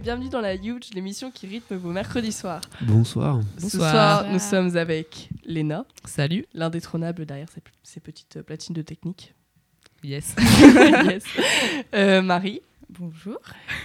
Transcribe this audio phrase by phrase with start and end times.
[0.00, 2.62] Et bienvenue dans la Huge, l'émission qui rythme vos mercredis soirs.
[2.80, 3.40] Bonsoir.
[3.58, 3.90] Ce Bonsoir.
[3.90, 6.46] soir, nous sommes avec Léna, Salut.
[6.54, 9.34] l'indétrônable derrière ses, ses petites platines de technique.
[10.02, 10.34] Yes.
[11.04, 11.24] Yes.
[11.94, 13.38] Euh, Marie, Bonjour.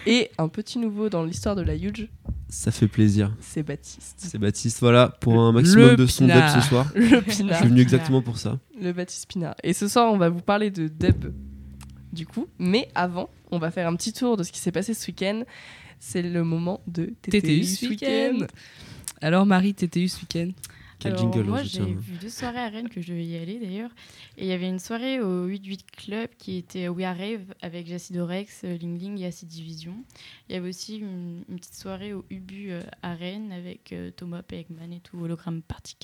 [0.05, 2.07] et un petit nouveau dans l'histoire de la Huge,
[2.47, 3.35] Ça fait plaisir.
[3.41, 4.15] c'est Baptiste.
[4.17, 6.89] C'est Baptiste, voilà, pour un maximum Le de son dub ce soir.
[6.95, 8.57] Le Je pinard, suis venu exactement pour ça.
[8.79, 9.55] le Baptiste Pinard.
[9.63, 11.33] Et ce soir, on va vous parler de dub,
[12.13, 12.47] du coup.
[12.57, 15.43] Mais avant, on va faire un petit tour de ce qui s'est passé ce week-end.
[16.07, 18.45] C'est le moment de TTU, TTU ce week-end.
[19.21, 20.51] Alors Marie, TTU ce week-end
[20.99, 23.57] Quel Alors, jingle, moi, j'ai vu deux soirées à Rennes que je devais y aller
[23.59, 23.89] d'ailleurs.
[24.37, 27.87] Et il y avait une soirée au 8-8 Club qui était We Are Rave avec
[27.87, 29.95] Jacy Dorex, euh, Ling Ling et Acid Division.
[30.47, 34.11] Il y avait aussi une, une petite soirée au Ubu euh, à Rennes avec euh,
[34.11, 35.97] Thomas Pegman et tout, Hologramme Party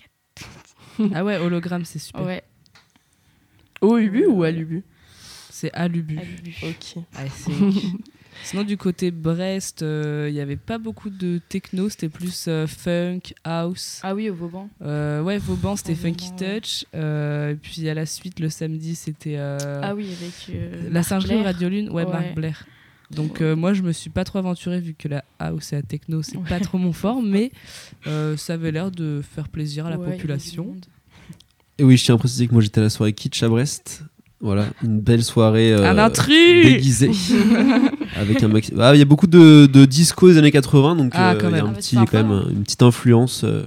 [0.97, 1.11] 4.
[1.13, 2.23] Ah ouais, hologramme, c'est super.
[2.25, 2.44] Ouais,
[3.81, 4.84] Au Ubu ou à l'Ubu?
[5.51, 6.17] C'est à l'Ubu.
[6.63, 6.95] Ok.
[7.29, 7.51] C'est-
[8.44, 12.66] Sinon, du côté Brest, euh, il y avait pas beaucoup de techno, c'était plus euh,
[12.68, 14.00] funk, house.
[14.03, 14.69] Ah oui, au Vauban.
[14.81, 16.62] Euh, ouais, Vauban, c'était Funky Vauban, ouais.
[16.62, 16.86] Touch.
[16.96, 20.56] Euh, et puis à la suite, le samedi, c'était euh, Ah oui, avec.
[20.56, 21.41] euh, la singerie.
[21.44, 21.90] Radio Lune.
[21.90, 22.12] Ouais, Ouais.
[22.12, 22.66] Marc Blair.
[23.12, 25.81] Donc euh, moi, je me suis pas trop aventurée vu que la house et la
[25.81, 26.47] techno, c'est Ouais.
[26.47, 27.52] pas trop mon fort, mais
[28.08, 30.76] euh, ça avait l'air de faire plaisir à la population.
[31.78, 34.03] Et oui, je tiens à préciser que moi j'étais à la soirée Kitsch à Brest.
[34.41, 37.11] Voilà, une belle soirée euh, Un intrus déguisée.
[38.16, 41.11] avec un maxi- Ah, Il y a beaucoup de, de disco des années 80, donc
[41.16, 43.64] Ah, euh, il y a un Ah, petit, quand même une petite influence euh,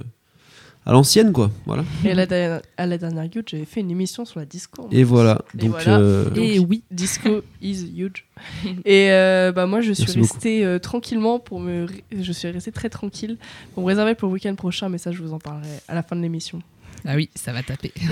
[0.85, 1.49] à l'ancienne, quoi.
[1.65, 1.85] Voilà.
[2.03, 4.87] Et à la, dernière- à la dernière Huge, j'avais fait une émission sur la disco.
[4.91, 5.41] Et voilà.
[5.57, 5.97] Et Donc, voilà.
[5.97, 6.83] euh, Et oui.
[6.91, 8.25] Disco is huge.
[8.85, 12.49] Et euh, bah moi je suis Merci restée euh, tranquillement pour me ré- je suis
[12.49, 13.37] restée très tranquille
[13.73, 16.03] pour me réserver pour le week-end prochain mais ça je vous en parlerai à la
[16.03, 16.61] fin de l'émission.
[17.07, 17.93] Ah oui, ça va taper.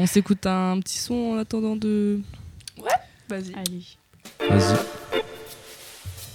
[0.00, 2.20] On s'écoute un petit son en attendant de.
[3.28, 3.52] Vas-y.
[3.54, 3.82] Allez.
[4.48, 4.76] vas-y.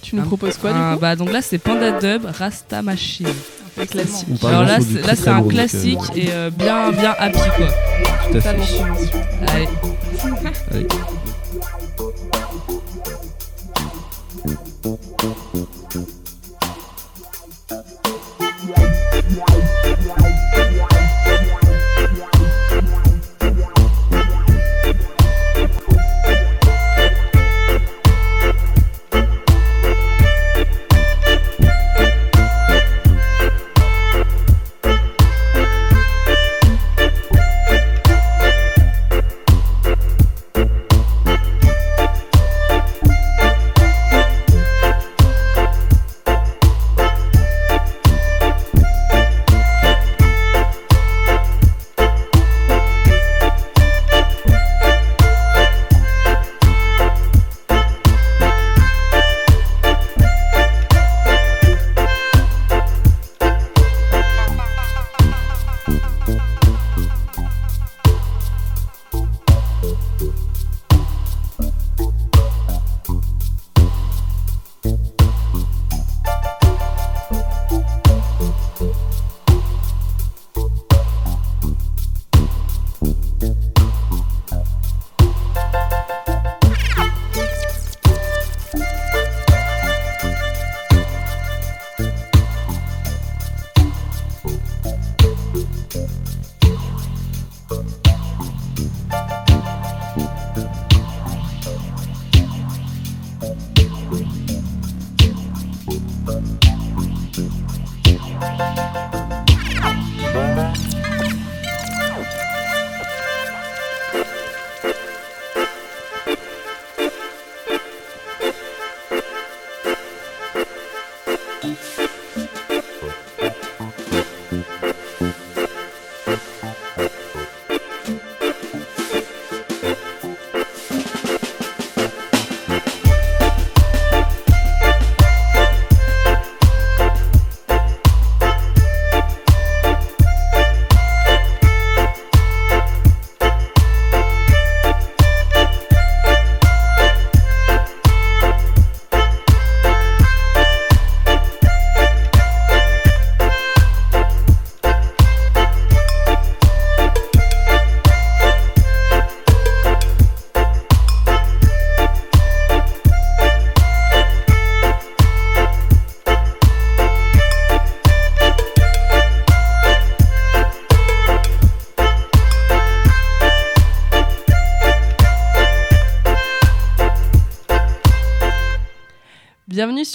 [0.02, 2.82] Tu nous Un- proposes quoi un- du coup bah, Donc là, c'est Panda Dub, Rasta
[2.82, 3.26] Machine.
[3.80, 4.28] Un classique.
[4.44, 7.38] Alors là, c'est- là très c'est un donc, euh, classique et euh, bien, bien happy
[7.56, 7.66] quoi.
[7.66, 9.68] Tout à Totalement fait.
[10.70, 10.88] Allez.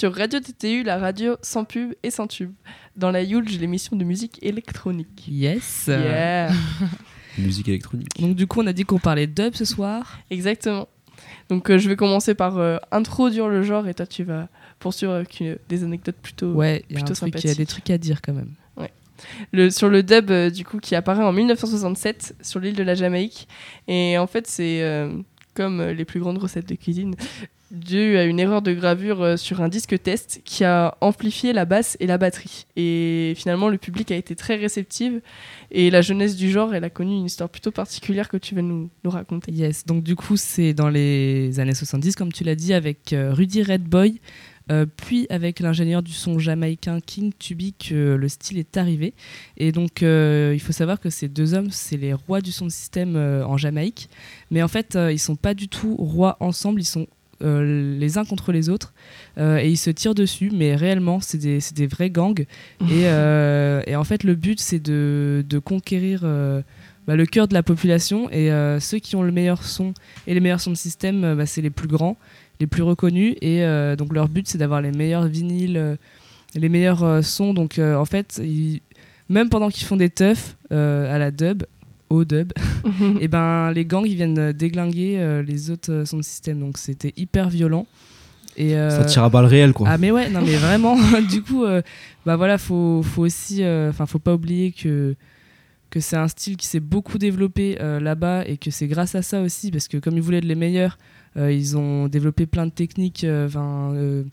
[0.00, 2.52] Sur Radio TTU, la radio sans pub et sans tube.
[2.96, 5.26] Dans la Yulge, l'émission de musique électronique.
[5.28, 5.84] Yes.
[5.88, 6.50] Yeah,
[7.38, 8.08] Musique électronique.
[8.18, 10.18] Donc du coup, on a dit qu'on parlait dub ce soir.
[10.30, 10.88] exactement.
[11.50, 14.48] Donc euh, je vais commencer par euh, introduire le genre et toi tu vas
[14.78, 17.50] poursuivre avec une- des anecdotes plutôt Ouais, il y a un plutôt truc, il y
[17.50, 18.54] a des trucs à dire quand même.
[19.52, 22.94] le, sur le dub euh, du coup qui apparaît en 1967 sur l'île de la
[22.94, 23.48] Jamaïque
[23.86, 25.12] et en fait c'est euh,
[25.52, 27.14] comme les plus grandes recettes de cuisine
[27.70, 31.64] dû à une erreur de gravure euh, sur un disque test qui a amplifié la
[31.64, 35.20] basse et la batterie et finalement le public a été très réceptive
[35.70, 38.62] et la jeunesse du genre elle a connu une histoire plutôt particulière que tu vas
[38.62, 42.72] nous, raconter Yes, donc du coup, c'est dans les années 70, comme tu l'as dit,
[42.72, 44.20] avec euh, Rudy Redboy,
[44.70, 49.14] euh, puis avec l'ingénieur du son jamaïcain King Tubi que le style est arrivé.
[49.56, 52.70] Et donc, il faut savoir que ces deux hommes, c'est les rois du son de
[52.70, 54.08] système en Jamaïque.
[54.50, 57.08] Mais en fait, ils sont pas du tout rois ensemble, ils sont
[57.42, 58.92] euh, les uns contre les autres
[59.38, 62.40] euh, et ils se tirent dessus, mais réellement, c'est des, des vrais gangs.
[62.82, 66.20] et, euh, et en fait, le but, c'est de, de conquérir
[67.06, 69.94] bah, le cœur de la population et ceux qui ont le meilleur son
[70.26, 72.16] et les meilleurs sons de système, bah, c'est les plus grands,
[72.60, 73.34] les plus reconnus.
[73.40, 73.64] Et
[73.96, 75.96] donc, leur but, c'est d'avoir les meilleurs vinyles,
[76.54, 77.54] les meilleurs sons.
[77.54, 78.80] Donc, en fait, ils-
[79.28, 81.62] même pendant qu'ils font des teufs à la dub,
[82.10, 82.52] au dub,
[83.20, 86.58] et ben les gangs ils viennent déglinguer euh, les autres euh, sons de système.
[86.60, 87.86] Donc c'était hyper violent.
[88.56, 89.86] Et euh, Ça tire à balles réelles, quoi.
[89.88, 90.96] ah mais ouais non mais vraiment.
[91.30, 91.82] Du coup euh,
[92.26, 95.14] bah voilà faut faut aussi enfin faut pas oublier que
[95.90, 99.22] que c'est un style qui s'est beaucoup développé euh, là-bas et que c'est grâce à
[99.22, 100.98] ça aussi parce que comme ils voulaient être les meilleurs
[101.36, 104.24] euh, ils ont développé plein de techniques euh, enfin euh,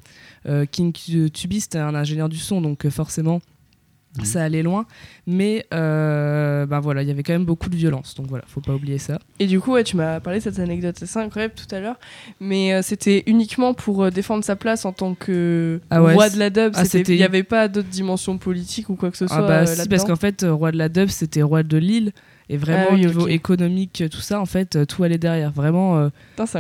[0.47, 0.91] euh, King
[1.31, 2.61] Tubi c'était un ingénieur du son.
[2.61, 3.39] Donc euh, forcément
[4.19, 4.25] Mhm.
[4.25, 4.85] ça allait loin
[5.25, 8.61] mais euh, ben voilà il y avait quand même beaucoup de violence donc voilà faut
[8.61, 11.53] pas oublier ça Et du coup, ouais, tu m'as parlé de cette anecdote, c'est incroyable
[11.55, 11.97] tout à l'heure,
[12.39, 16.29] mais euh, c'était uniquement pour euh, défendre sa place en tant que Ah ouais, roi
[16.29, 16.73] de la dub.
[16.75, 19.59] ah, Il n'y avait pas d'autres dimensions politiques ou quoi que ce soit Ah bah
[19.61, 22.11] euh, si, parce qu'en fait, roi de la dub, c'était roi de l'île.
[22.49, 25.51] Et vraiment, Ah oui, au niveau économique, tout ça, en fait, tout allait derrière.
[25.51, 26.09] Vraiment, euh,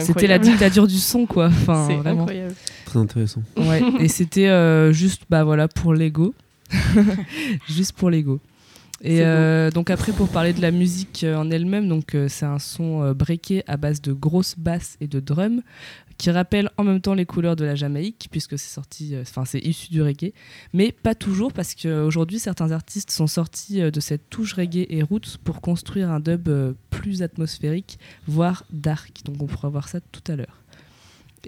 [0.01, 1.45] c'était la dictature du son, quoi.
[1.61, 2.23] Enfin, C'est vraiment.
[2.23, 2.55] incroyable.
[2.85, 3.41] Très intéressant.
[3.55, 3.81] Ouais.
[4.01, 6.33] Et c'était euh, juste, bah voilà, pour l'ego.
[7.67, 8.39] juste pour l'ego.
[9.01, 12.45] Et euh, donc après, pour parler de la musique euh, en elle-même, donc euh, c'est
[12.45, 15.61] un son euh, breaké à base de grosses basses et de drums
[16.17, 19.59] qui rappelle en même temps les couleurs de la Jamaïque puisque c'est sorti, enfin c'est
[19.59, 20.33] issu du reggae,
[20.73, 25.37] mais pas toujours parce qu'aujourd'hui certains artistes sont sortis de cette touche reggae et roots
[25.43, 26.49] pour construire un dub
[26.89, 29.21] plus atmosphérique, voire dark.
[29.25, 30.63] Donc on pourra voir ça tout à l'heure.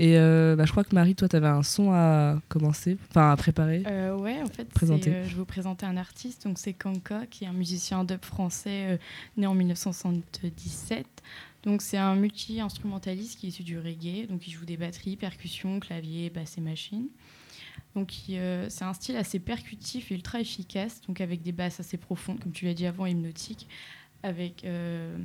[0.02, 3.32] Et euh, bah, je crois que Marie, toi, tu avais un son à commencer, enfin
[3.32, 3.84] à préparer.
[3.86, 5.10] Euh, ouais, en fait, Présenter.
[5.12, 6.48] euh, je vais vous présenter un artiste.
[6.48, 8.98] Donc, c'est Kanka, qui est un musicien dub français euh,
[9.36, 11.06] né en 1977.
[11.64, 14.26] Donc, c'est un multi-instrumentaliste qui est issu du reggae.
[14.30, 17.10] Donc, il joue des batteries, percussions, claviers, basses et machines.
[17.94, 22.40] Donc, c'est un style assez percutif et ultra efficace, donc avec des basses assez profondes,
[22.40, 23.68] comme tu l'as dit avant, hypnotiques.
[24.22, 25.16] Avec, euh,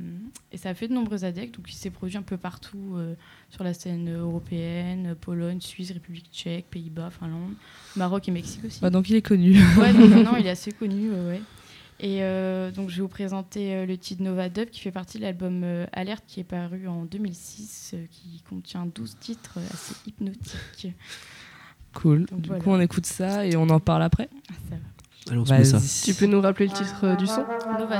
[0.53, 3.15] et ça a fait de nombreux adeptes, donc il s'est produit un peu partout euh,
[3.49, 7.53] sur la scène européenne, Pologne, Suisse, République tchèque, Pays-Bas, Finlande,
[7.97, 8.79] Maroc et Mexique aussi.
[8.81, 9.59] Ah, donc il est connu.
[9.77, 11.41] Ouais, donc maintenant il est assez connu, ouais.
[11.99, 15.23] Et euh, donc je vais vous présenter le titre Nova Dub qui fait partie de
[15.23, 20.93] l'album Alerte qui est paru en 2006, euh, qui contient 12 titres assez hypnotiques.
[21.93, 22.25] Cool.
[22.25, 22.63] Donc du voilà.
[22.63, 24.29] coup, on écoute ça et on en parle après.
[24.49, 24.94] Ah, ça va.
[25.29, 25.79] Allez, on se met ça.
[26.03, 27.43] Tu peux nous rappeler le titre euh, du son
[27.79, 27.95] Nova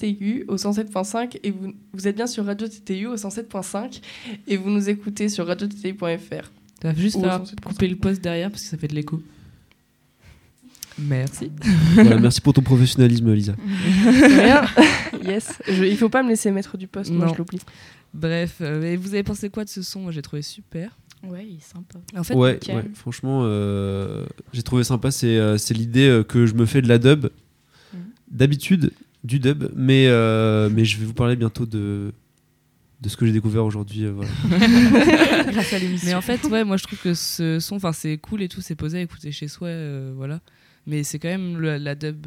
[0.00, 4.00] TTU au 107.5 et vous, vous êtes bien sur Radio TTU au 107.5
[4.48, 6.50] et vous nous écoutez sur radiottu.fr.
[6.80, 7.60] Tu vas juste 107.5.
[7.64, 9.22] couper le poste derrière parce que ça fait de l'écho.
[10.98, 11.50] Merci.
[11.94, 13.54] Voilà, merci pour ton professionnalisme, Lisa.
[14.06, 14.64] Rien.
[15.24, 15.58] yes.
[15.68, 17.32] Je, il faut pas me laisser mettre du poste, moi Non.
[17.32, 17.60] je l'oublie.
[18.12, 20.00] Bref, euh, vous avez pensé quoi de ce son?
[20.00, 20.96] Moi j'ai trouvé super.
[21.26, 21.98] Ouais, il est sympa.
[22.16, 22.78] En fait, ouais, calme.
[22.78, 25.10] ouais, franchement, euh, j'ai trouvé sympa.
[25.10, 27.26] C'est euh, c'est l'idée euh, que je me fais de la dub.
[27.92, 28.00] Mhm.
[28.30, 28.90] D'habitude,
[29.30, 32.12] du dub, mais, euh, mais je vais vous parler bientôt de,
[33.00, 34.04] de ce que j'ai découvert aujourd'hui.
[34.04, 34.30] euh, voilà.
[35.52, 36.08] Grâce à l'émission.
[36.08, 38.60] Mais en fait, ouais, moi je trouve que ce son, enfin c'est cool et tout,
[38.60, 40.40] c'est posé à écouter chez soi, euh, voilà.
[40.86, 42.26] Mais c'est quand même le- la dub.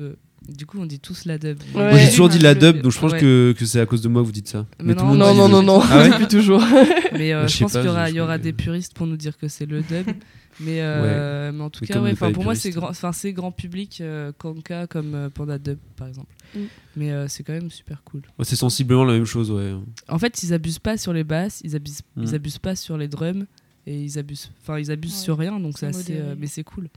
[0.50, 1.58] Du coup, on dit tous la dub.
[1.74, 1.90] Ouais.
[1.92, 3.20] Moi, j'ai toujours dit la dub, donc je pense ouais.
[3.20, 4.66] que, que c'est à cause de moi que vous dites ça.
[4.82, 6.62] Mais tout non, le monde Non, dit non, non, non, Ah ouais depuis toujours.
[7.14, 7.84] Mais euh, Bah, je pense qu'il
[8.16, 10.08] y aura, y des puristes pour nous dire que c'est le dub.
[10.60, 13.52] Mais, euh, mais en tout Mais cas, ouais, pour moi, c'est grand, enfin, c'est grand
[13.52, 16.32] public, euh, Kanka comme euh, Panda Dub, par exemple.
[16.56, 16.60] Mm.
[16.96, 18.22] Mais euh, c'est quand même super cool.
[18.38, 19.74] Ouais, c'est sensiblement la même chose, ouais.
[20.10, 22.24] En fait, ils abusent pas sur les basses, ils abusent, Mm.
[22.24, 23.46] ils abusent pas sur les drums
[23.88, 26.88] et ils abusent, enfin, ils abusent Ouais, sur rien, donc c'est assez, mais c'est cool.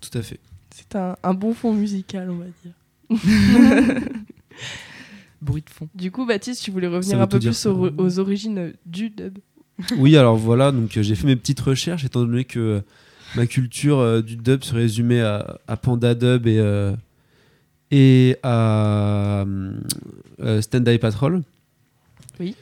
[0.00, 0.40] Tout à fait.
[0.74, 2.72] C'est un, un bon fond musical, on va dire.
[5.40, 5.88] Bruit de fond.
[5.94, 7.70] Du coup, Baptiste, tu voulais revenir un peu plus ça.
[7.70, 9.38] aux, aux origines du dub.
[9.98, 12.80] Oui, alors voilà, donc euh, j'ai fait mes petites recherches étant donné que euh,
[13.34, 16.94] ma culture euh, du dub se résumait à, à Panda Dub et, euh,
[17.90, 21.42] et à euh, Stand Eye Patrol.
[22.38, 22.54] Oui.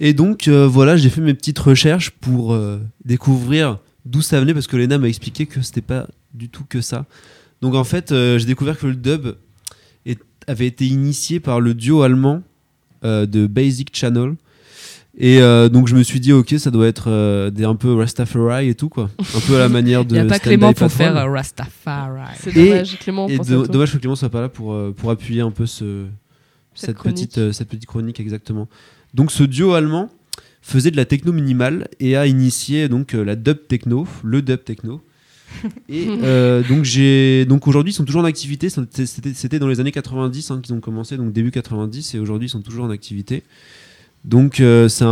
[0.00, 4.54] Et donc euh, voilà, j'ai fait mes petites recherches pour euh, découvrir d'où ça venait
[4.54, 7.04] parce que Lena m'a expliqué que c'était pas du tout que ça.
[7.62, 9.28] Donc en fait, euh, j'ai découvert que le dub
[10.04, 12.42] est- avait été initié par le duo allemand
[13.04, 14.34] euh, de Basic Channel.
[15.18, 17.92] Et euh, donc je me suis dit ok ça doit être euh, des un peu
[17.92, 20.14] Rastafari et tout quoi, un peu à la manière Il de.
[20.14, 22.30] n'y a pas Stand Clément pour faire Rastafari.
[22.40, 25.42] C'est Et- dommage, Clément, Et do- dommage que Clément soit pas là pour, pour appuyer
[25.42, 26.06] un peu ce,
[26.74, 28.68] Cette petite, euh, cette petite chronique exactement.
[29.12, 30.08] Donc ce duo allemand
[30.62, 34.64] faisait de la techno minimale et a initié donc euh, la dub techno, le dub
[34.64, 35.02] techno.
[35.88, 38.68] Et euh, donc j'ai donc aujourd'hui ils sont toujours en activité.
[38.70, 42.46] C'était c'était dans les années 90 hein, qu'ils ont commencé, donc début 90 et aujourd'hui
[42.48, 43.42] ils sont toujours en activité.
[44.24, 45.08] Donc euh, c'est un,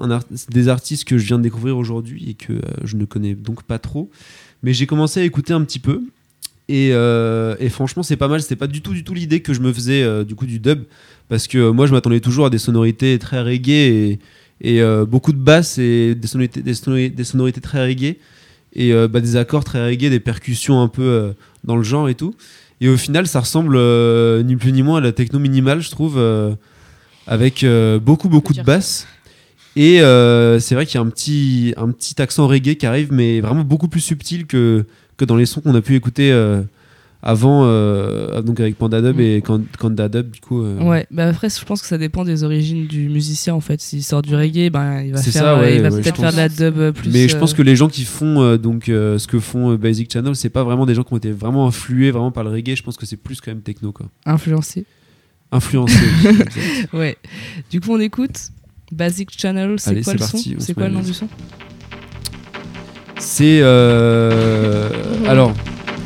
[0.00, 2.96] un art- c'est des artistes que je viens de découvrir aujourd'hui et que euh, je
[2.96, 4.10] ne connais donc pas trop.
[4.62, 6.02] Mais j'ai commencé à écouter un petit peu
[6.68, 8.42] et, euh, et franchement c'est pas mal.
[8.42, 10.58] C'était pas du tout du tout l'idée que je me faisais euh, du coup du
[10.58, 10.82] dub
[11.28, 14.18] parce que euh, moi je m'attendais toujours à des sonorités très reggae et,
[14.60, 18.16] et, beaucoup de basses et des sonorités, des sonori- des sonorités très reggae
[18.74, 21.32] et euh, bah, des accords très reggae, des percussions un peu euh,
[21.64, 22.34] dans le genre et tout.
[22.80, 25.90] Et au final, ça ressemble euh, ni plus ni moins à la techno minimale, je
[25.90, 26.20] trouve,
[27.26, 27.64] avec
[28.02, 29.06] beaucoup beaucoup de basses.
[29.76, 33.12] Et euh, c'est vrai qu'il y a un petit, un petit accent reggae qui arrive,
[33.12, 34.84] mais vraiment beaucoup plus subtil que,
[35.16, 36.62] que dans les sons qu'on a pu écouter euh,
[37.26, 39.20] avant, euh, donc avec Panda Dub Mm.
[39.20, 40.62] et Kan- Kanda Dub, du coup.
[40.62, 43.80] euh, Ouais, bah après, je pense que ça dépend des origines du musicien en fait.
[43.80, 46.32] S'il sort du reggae, ben, il va, faire, euh, ouais, il va ouais, peut-être faire
[46.32, 47.10] de la dub plus.
[47.10, 50.50] Mais je pense que les gens qui font donc ce que font Basic Channel, c'est
[50.50, 52.76] pas vraiment des gens qui ont été vraiment influés vraiment par le reggae.
[52.76, 54.06] Je pense que c'est plus quand même techno quoi.
[54.26, 54.84] influencé.
[55.50, 55.96] Influencé.
[56.92, 57.16] Ouais.
[57.70, 58.50] Du coup, on écoute
[58.92, 59.76] Basic Channel.
[59.78, 61.26] C'est quoi c'est le parti, son on C'est quoi le nom du son
[63.18, 64.90] c'est euh,
[65.26, 65.54] alors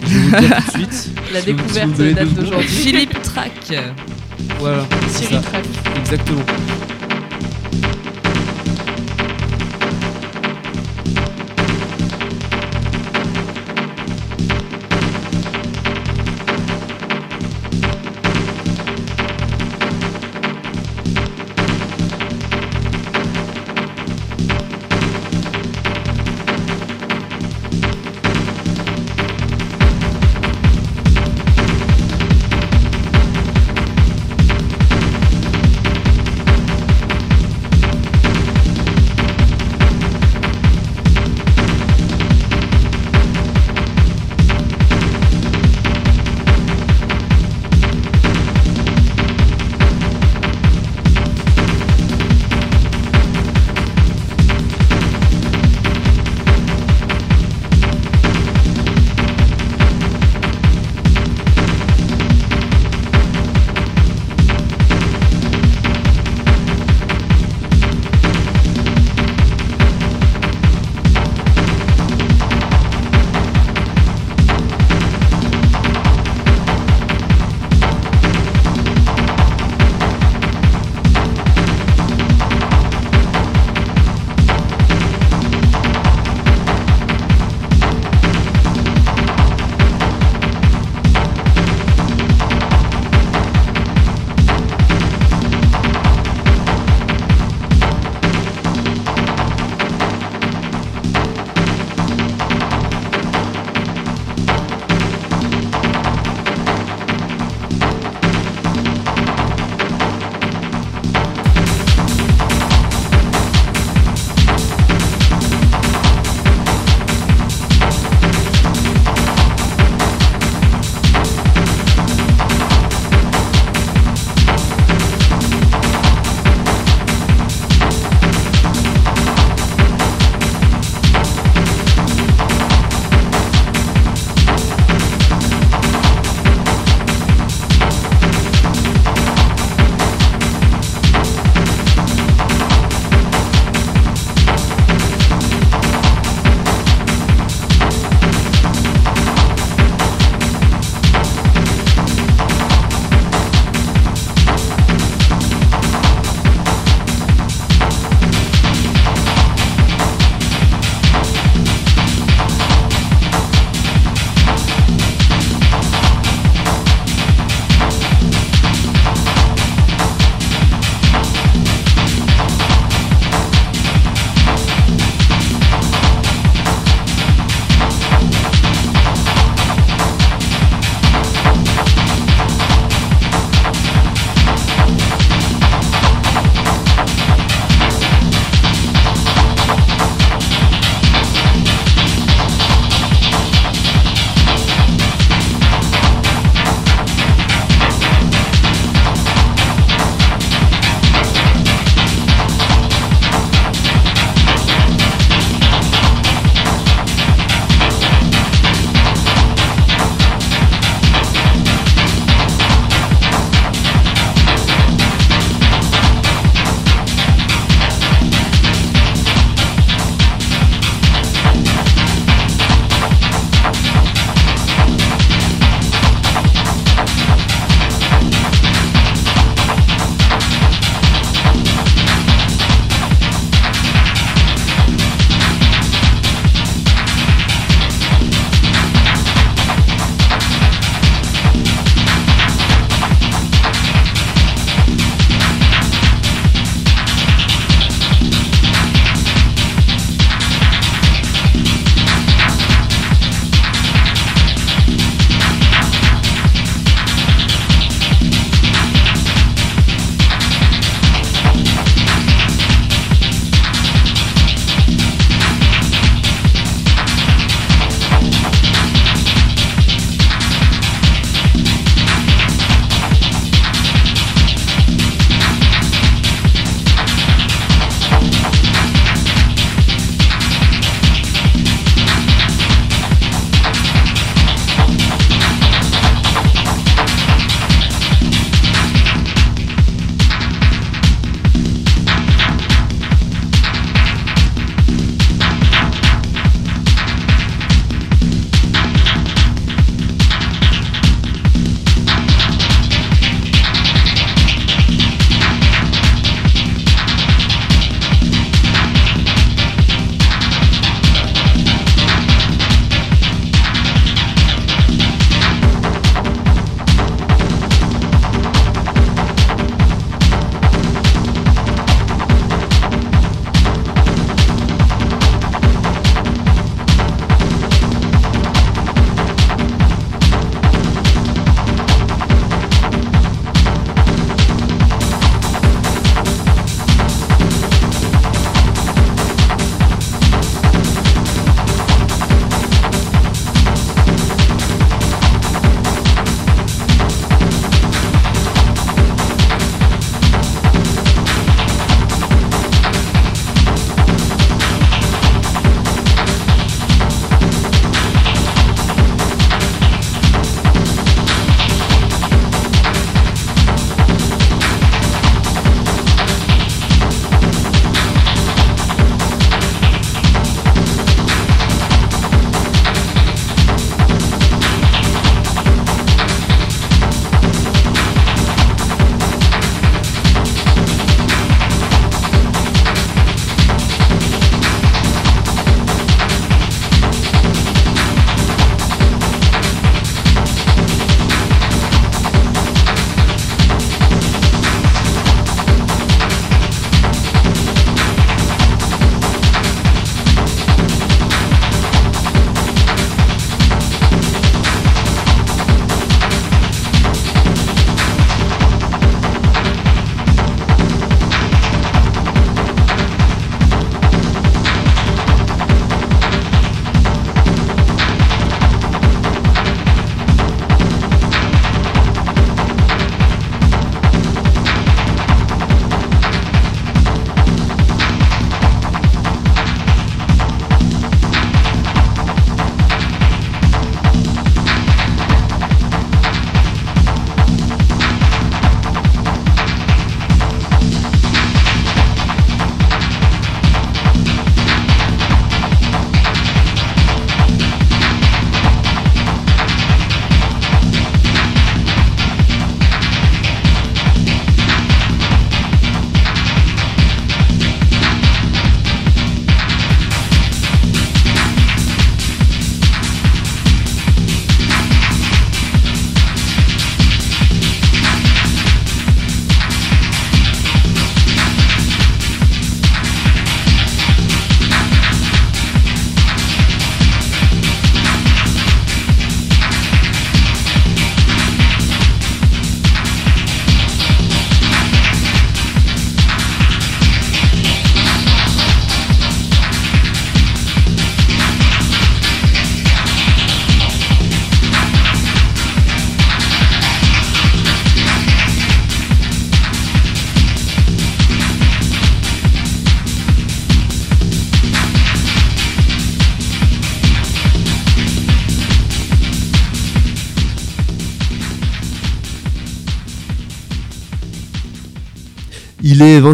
[0.03, 1.11] je vais vous le dire tout de suite.
[1.33, 2.69] La Si vous- si vous découverte date d'aujourd'hui.
[2.69, 3.73] Philippe Track.
[4.59, 4.87] Voilà.
[5.09, 5.65] c'est Cyril ça, Track.
[5.99, 6.43] Exactement.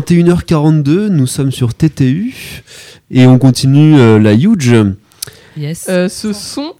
[0.00, 2.34] 21h42, nous sommes sur TTU
[3.10, 4.74] et on continue euh, la Huge.
[5.56, 5.86] Yes.
[5.88, 6.72] Euh, ce son,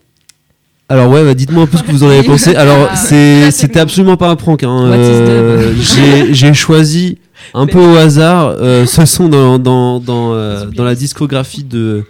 [0.88, 2.56] Alors ouais, bah, dites-moi un peu ce que vous en avez pensé.
[2.56, 4.64] Alors Ah, c'est, très c'était absolument pas un prank.
[4.64, 4.84] Hein.
[4.92, 7.18] Euh, j'ai, j'ai choisi
[7.52, 12.04] un peu au hasard euh, ce son dans, dans, dans, euh, dans la discographie de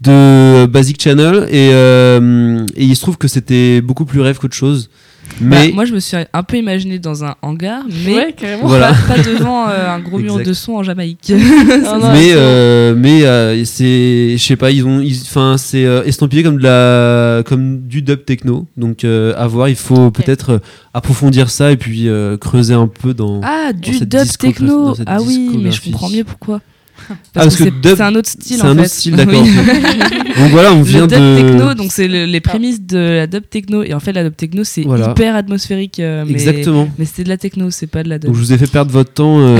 [0.00, 4.54] de Basic Channel et, euh, et il se trouve que c'était beaucoup plus rêve qu'autre
[4.54, 4.90] chose.
[5.40, 8.66] Mais Bah, moi, je me suis un peu imaginé dans un hangar, mais ouais, carrément.
[8.68, 8.92] Voilà.
[9.08, 11.30] pas, pas devant euh, un gros mur de son en Jamaïque.
[11.32, 15.84] Non, non, mais c'est- euh, mais euh, c'est je sais pas ils ont enfin c'est
[15.84, 20.10] euh, estampillé comme de la comme du dub techno donc euh, à voir il faut
[20.10, 20.58] peut-être euh,
[20.94, 24.84] approfondir ça et puis euh, creuser un peu dans Ah, Dans du cette dub techno.
[24.86, 26.60] dans cette Ah oui, mais je comprends mieux pourquoi.
[27.32, 28.80] parce que c'est un autre style c'est un fait.
[28.80, 29.50] autre style d'accord Oui.
[30.38, 33.26] donc voilà on vient le dub de techno, donc c'est le- les prémices de la
[33.26, 33.82] dub techno.
[33.82, 35.10] Et en fait, la dub techno, c'est Voilà.
[35.10, 36.00] hyper atmosphérique.
[36.00, 38.28] euh, mais, exactement Mais c'est de la techno, c'est pas de la dub.
[38.28, 39.58] donc je vous ai fait perdre votre temps euh,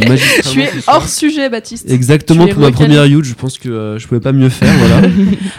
[0.00, 0.96] Tu magistralement es ce soir.
[0.96, 1.90] hors sujet, Baptiste.
[1.90, 4.96] exactement pour ma première huge je pense que euh, je pouvais pas mieux faire voilà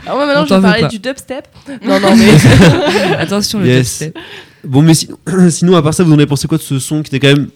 [0.05, 0.87] Alors moi On maintenant je vais parler pas.
[0.89, 1.47] du dubstep.
[1.85, 3.99] Non non mais Attention, le Yes.
[3.99, 4.17] dubstep.
[4.63, 5.17] bon mais sinon,
[5.49, 7.35] sinon à part ça vous en avez pensé quoi de ce son qui était quand
[7.35, 7.47] même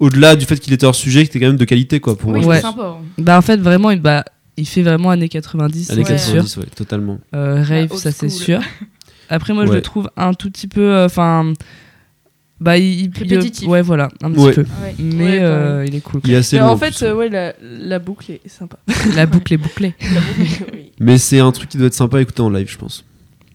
[0.00, 2.30] au-delà du fait qu'il était hors sujet qui était quand même de qualité quoi pour
[2.32, 2.56] Oui, moi Ouais.
[2.56, 2.96] c'est sympa.
[2.98, 3.04] hein.
[3.18, 4.24] Bah, en fait, vraiment, il, bah,
[4.56, 5.90] il fait vraiment années 90.
[5.90, 6.34] Années c'est sûr.
[6.42, 8.60] 90 ouais totalement Euh, rave, old ça c'est sûr.
[9.28, 9.76] Après, moi, je Ouais.
[9.76, 10.80] le trouve un tout petit peu.
[10.82, 11.52] euh, Enfin.
[12.60, 13.00] bah, il.
[13.04, 13.68] il- Répétitif.
[13.68, 14.52] ouais, voilà, un petit Ouais.
[14.52, 14.62] peu.
[14.62, 14.94] Ouais.
[14.98, 16.20] Mais Ouais, euh, il est cool.
[16.24, 18.78] il est assez long en fait euh, ouais la, la boucle est sympa.
[19.16, 19.94] La boucle est bouclée.
[20.00, 20.90] La boucle, oui.
[20.98, 23.04] Mais c'est un truc qui doit être sympa à écouter en live, je pense.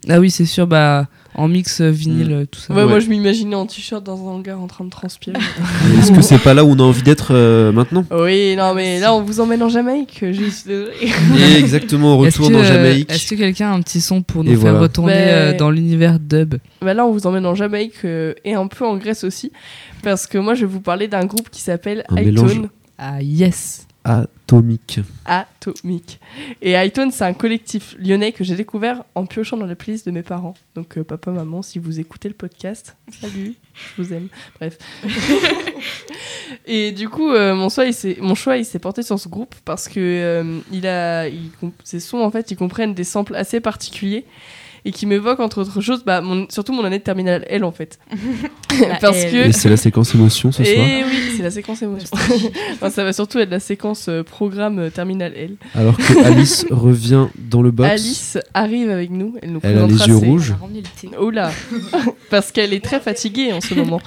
[0.09, 2.33] Ah oui, c'est sûr, bah, en mix euh, vinyle, Mm.
[2.33, 2.73] euh, tout ça.
[2.73, 2.87] Ouais, Ouais.
[2.89, 5.35] moi je m'imaginais en t-shirt dans un hangar en train de transpirer.
[5.99, 8.05] Est-ce que c'est pas là où on a envie d'être euh, maintenant?
[8.11, 10.91] Oui, non mais là on vous emmène en Jamaïque, je suis désolée.
[11.55, 13.11] Et exactement, Est-ce retour que, dans euh, Jamaïque.
[13.11, 14.79] Est-ce que quelqu'un a un petit son pour nous Et faire voilà.
[14.79, 16.55] retourner Mais- euh, dans l'univers dub?
[16.81, 19.51] Bah là on vous emmène en Jamaïque euh, et un peu en Grèce aussi.
[20.03, 22.03] Parce que moi je vais vous parler d'un groupe qui s'appelle.
[22.15, 24.99] Hightone Ah yes Atomique.
[25.25, 26.19] Atomique.
[26.61, 30.11] Et Hightone c'est un collectif lyonnais que j'ai découvert en piochant dans la playlist de
[30.11, 30.53] mes parents.
[30.75, 33.55] Donc euh, papa, maman, si vous écoutez le podcast, salut,
[33.97, 34.27] je vous aime.
[34.59, 34.77] Bref.
[36.65, 39.27] et du coup, euh, mon, choix, il s'est- mon choix, il s'est porté sur ce
[39.27, 43.03] groupe parce que euh, il a, il comp- ces sons, en fait, ils comprennent des
[43.03, 44.25] samples assez particuliers
[44.85, 47.71] et qui m'évoquent, entre autres choses, bah, mon- surtout mon année de terminale L, en
[47.71, 47.97] fait.
[49.01, 49.31] Parce L.
[49.31, 49.37] que...
[49.49, 50.87] Et c'est la séquence émotion ce Et soir.
[51.09, 52.09] oui, c'est la séquence émotion.
[52.81, 55.55] Non, ça va surtout être la séquence euh, programme euh, terminale L.
[55.73, 57.89] Alors que Alice revient dans le box.
[57.89, 60.53] Alice arrive avec nous, elle nous Elle a les yeux ses- rouges.
[61.19, 61.51] Oula
[62.29, 64.01] Parce qu'elle est très fatiguée en ce moment.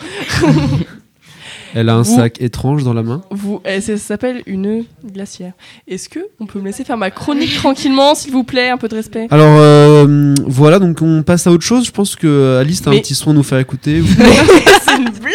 [1.74, 3.22] Elle a un Vous- sac étrange dans la main.
[3.30, 5.52] Vous, eh, ça s'appelle une glacière.
[5.86, 8.88] Est-ce que on peut me laisser faire ma chronique tranquillement, s'il vous plaît, un peu
[8.88, 9.26] de respect?
[9.30, 11.84] Alors euh, voilà, donc on passe à autre chose.
[11.86, 14.02] Je pense que Alice, Mais- un petit son à nous faire écouter.
[14.84, 15.34] C'est une blague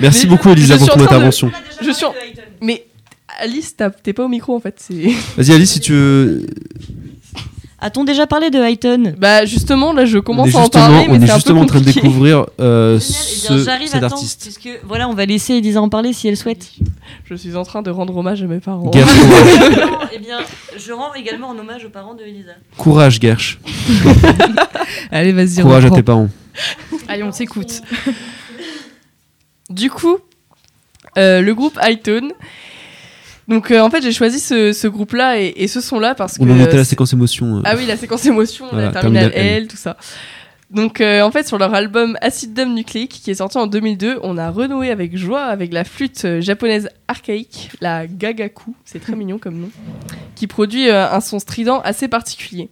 [0.00, 1.50] Merci Mais beaucoup Elisa pour ton de- intervention.
[1.82, 2.14] Je suis en-
[2.60, 2.84] Mais
[3.40, 4.86] Alice, t'es pas au micro en fait.
[5.36, 6.46] Vas-y Alice, si tu veux.
[7.80, 11.22] A-t-on déjà parlé de Highton Bah justement, là, je commence à en parler, mais on
[11.22, 14.02] est c'est un peu justement en train de découvrir euh, eh ce, bien, j'arrive cet
[14.02, 14.42] à temps, artiste.
[14.42, 16.70] puisque voilà, on va laisser Elisa en parler si elle souhaite.
[17.24, 18.90] Je suis en train de rendre hommage à mes parents.
[18.92, 19.10] Gersh,
[20.14, 20.38] eh bien,
[20.78, 22.52] je rends également un hommage aux parents de Elisa.
[22.78, 23.58] Courage, Gersh.
[25.10, 26.28] Allez, vas-y, Courage à tes parents.
[27.08, 27.82] Allez, on s'écoute.
[29.68, 30.18] Du coup,
[31.18, 32.32] euh, le groupe Hightone.
[33.48, 36.42] Donc euh, en fait, j'ai choisi ce, ce groupe-là et, et ce son-là parce que.
[36.42, 37.58] On en était à euh, la séquence émotion.
[37.58, 37.62] euh.
[37.64, 39.96] Ah oui, la séquence émotion, Voilà, la terminale L, tout ça.
[40.70, 44.18] Donc euh, en fait, sur leur album Acid Dome Nucleic, qui est sorti en 2002,
[44.22, 49.14] on a renoué avec joie avec la flûte euh, japonaise archaïque, la gagaku, c'est très
[49.14, 49.68] mignon comme nom,
[50.34, 52.70] qui produit euh, un son strident assez particulier.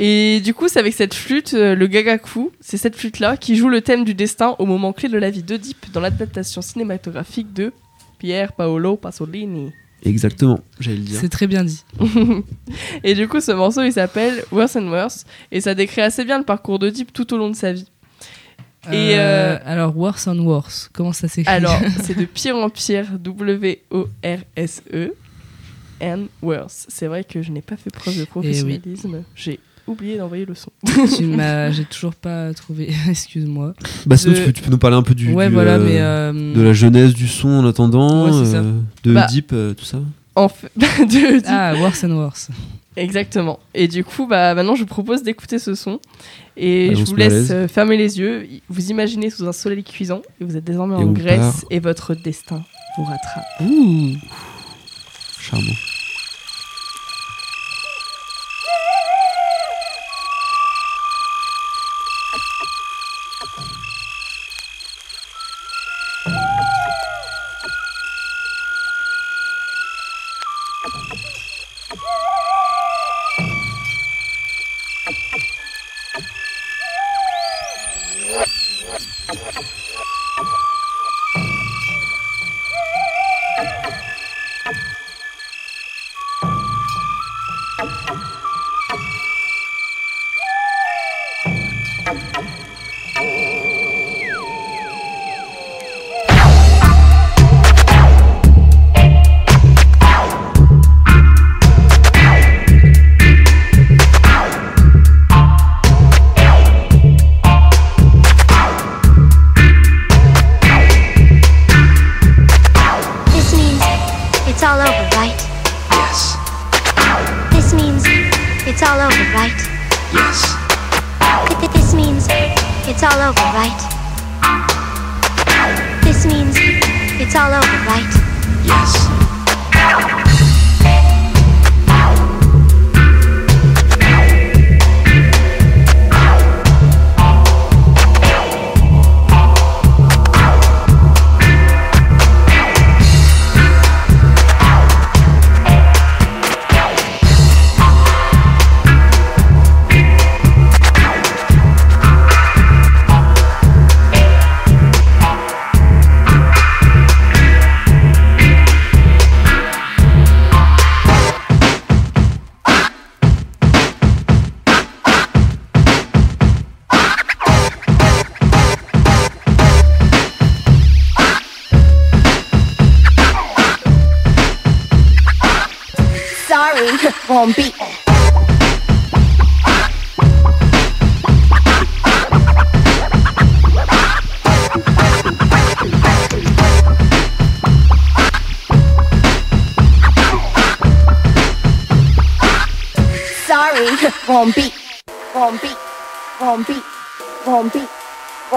[0.00, 3.68] Et du coup, c'est avec cette flûte, euh, le gagaku, c'est cette flûte-là qui joue
[3.68, 7.72] le thème du destin au moment clé de la vie d'Oedipe dans l'adaptation cinématographique de
[8.18, 9.70] Pier Paolo Pasolini.
[10.04, 11.18] Exactement, j'allais le dire.
[11.20, 11.84] C'est très bien dit.
[13.04, 16.38] et du coup, ce morceau, il s'appelle Worse and Worse, et ça décrit assez bien
[16.38, 17.88] le parcours d'Oedipe tout au long de sa vie.
[18.92, 21.52] Et, Euh, euh, alors, Worse on Worse, comment ça s'écrit?
[21.52, 25.14] Alors, c'est de pire en pire, W-O-R-S-E,
[26.00, 26.86] and worse.
[26.88, 29.24] C'est vrai que je n'ai pas fait preuve de professionnalisme.
[29.34, 29.58] J'ai
[29.88, 30.70] oublié d'envoyer le son.
[31.16, 32.90] Tu m'as- J'ai toujours pas trouvé.
[33.08, 33.74] Excuse-moi.
[34.06, 35.72] Bah sinon, de- tu, peux, tu peux nous parler un peu du, ouais, du, voilà,
[35.76, 35.98] euh, mais.
[36.00, 38.58] euh, de la jeunesse du son en attendant, Ouais, c'est ça.
[38.58, 38.72] euh,
[39.04, 39.26] de Bah.
[39.26, 39.98] Deep, euh, tout ça.
[40.36, 42.50] En fait, de- Ah, Worse and Worse.
[42.96, 43.58] Exactement.
[43.74, 46.00] Et du coup, bah, maintenant, je vous propose d'écouter ce son.
[46.56, 48.48] Et je vous laisse euh, fermer les yeux.
[48.68, 50.22] Vous imaginez sous un soleil cuisant.
[50.40, 51.38] Et vous êtes désormais Et en Grèce.
[51.38, 51.54] part.
[51.70, 52.64] Et votre destin
[52.96, 53.44] vous rattrape.
[53.60, 54.14] Ouh.
[55.40, 55.72] Charmant.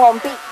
[0.02, 0.51] 碰壁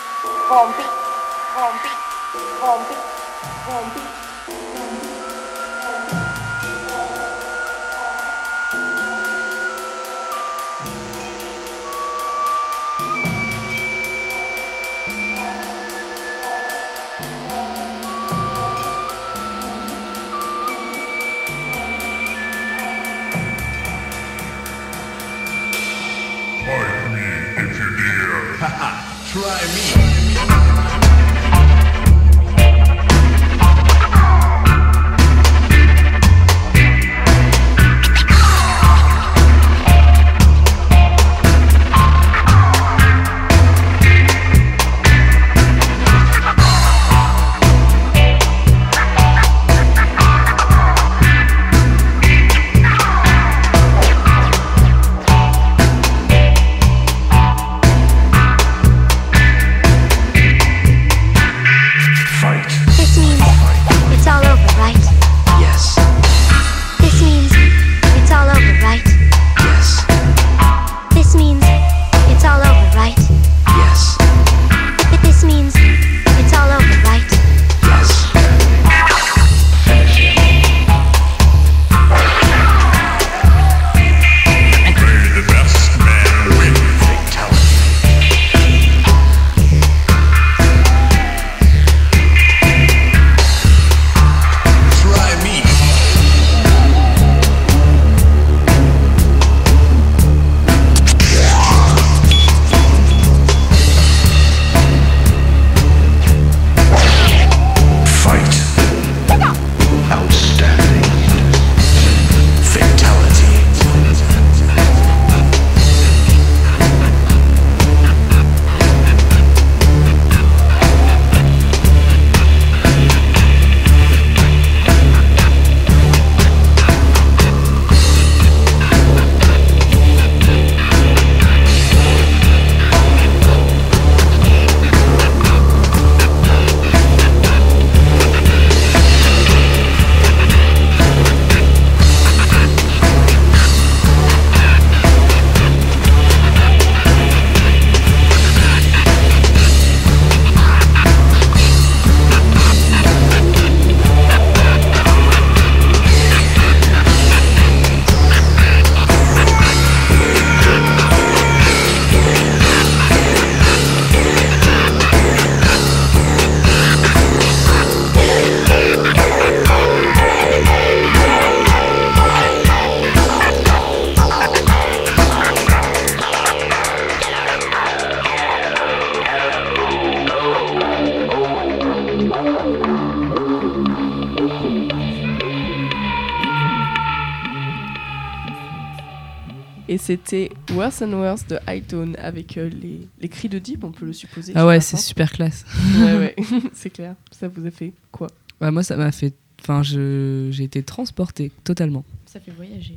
[190.11, 194.07] c'était Worse and Worse de Hightone avec euh, les, les cris de Deep, on peut
[194.07, 194.53] le supposer.
[194.57, 195.65] Ah ouais, c'est super classe.
[196.01, 196.37] Ouais, ouais,
[196.73, 197.15] c'est clair.
[197.31, 198.27] Ça vous a fait quoi?
[198.61, 199.35] Ouais, moi, ça m'a fait.
[199.63, 202.05] Enfin, je- j'ai été transportée totalement.
[202.27, 202.97] Ça fait voyager.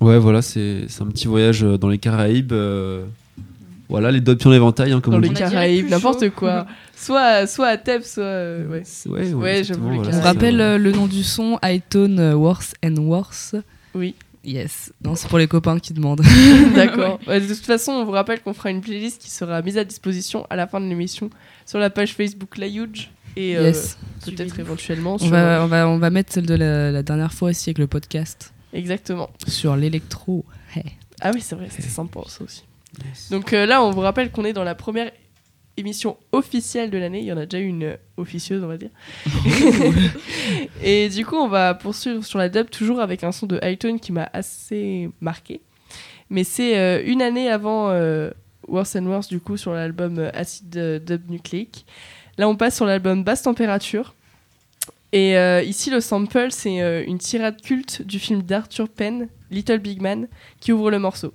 [0.00, 2.52] Ouais, voilà, c'est c'est un petit voyage euh, dans les Caraïbes.
[2.52, 3.04] euh,
[3.88, 5.34] Voilà, les doigts de pied en éventail, hein, comme Dans on les dit.
[5.34, 6.66] Caraïbes, n'importe quoi.
[6.96, 8.22] Soit, soit à Thèbes, soit.
[8.24, 8.82] euh, ouais.
[9.06, 12.32] Ouais, ouais, Ouais, exactement, j'avoue, les voilà, On rappelle euh, le nom du son Hightone
[12.34, 13.56] Worse and Worse.
[13.94, 14.14] Oui.
[14.44, 14.92] Yes.
[15.02, 16.20] Non, c'est pour les copains qui demandent.
[16.74, 17.18] D'accord.
[17.26, 19.84] Ouais, de toute façon, on vous rappelle qu'on fera une playlist qui sera mise à
[19.84, 21.30] disposition à la fin de l'émission
[21.66, 23.98] sur la page Facebook La Huge et euh, yes.
[24.24, 25.30] peut-être éventuellement On sur.
[25.30, 27.86] va, on, va, on va mettre celle de la, la dernière fois aussi avec le
[27.86, 29.30] podcast Exactement.
[29.46, 30.44] sur l'électro.
[30.74, 30.84] Hey.
[31.20, 32.64] Ah oui, c'est vrai, c'était sympa ça aussi.
[33.30, 35.10] Donc euh, là, on vous rappelle qu'on est dans la première
[35.76, 37.20] émission officielle de l'année.
[37.20, 38.90] Il y en a déjà une euh, officieuse, on va dire.
[40.82, 44.00] et du coup, on va poursuivre sur la dub, toujours avec un son de Hightone
[44.00, 45.60] qui m'a assez marqué.
[46.30, 48.30] Mais c'est euh, une année avant euh,
[48.68, 51.86] Worse and Worse, du coup, sur l'album euh, Acid Dub Nucleic.
[52.38, 54.14] Là, on passe sur l'album Basse Température.
[55.12, 60.26] Et ici, le sample, c'est une tirade culte du film d'Arthur Penn, Little Big Man,
[60.58, 61.32] qui ouvre le morceau.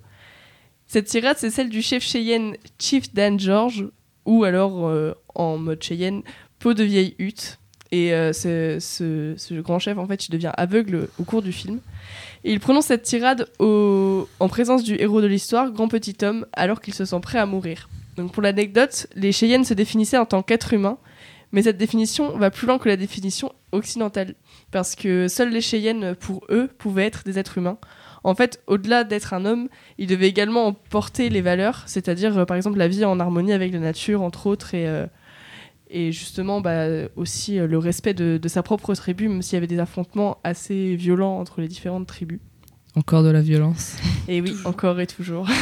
[0.85, 3.85] Cette tirade, c'est celle du chef Cheyenne Chief Dan George,
[4.30, 6.21] ou alors euh, en mode Cheyenne,
[6.59, 7.59] peau de vieille hutte.
[7.91, 11.80] Et euh, ce, grand chef, en fait, il devient aveugle au cours du film.
[12.43, 16.93] Il prononce cette tirade en présence du héros de l'histoire, grand petit homme, alors qu'il
[16.93, 17.89] se sent prêt à mourir.
[18.17, 20.99] Donc pour l'anecdote, les Cheyennes se définissaient en tant qu'êtres humains,
[21.51, 24.36] mais cette définition va plus loin que la définition occidentale,
[24.71, 27.80] parce que seuls les Cheyennes, pour eux, pouvaient être des êtres humains.
[28.24, 32.45] En fait, au-delà d'être un homme, il devait également en porter les valeurs, c'est-à-dire euh,
[32.45, 35.07] par exemple la vie en harmonie avec la nature, entre autres, et, euh,
[35.89, 39.57] et justement bah, aussi euh, le respect de, de sa propre tribu, même s'il y
[39.57, 42.39] avait des affrontements assez violents entre les différentes tribus.
[42.95, 43.97] Encore de la violence.
[44.28, 45.47] Et oui, encore et toujours.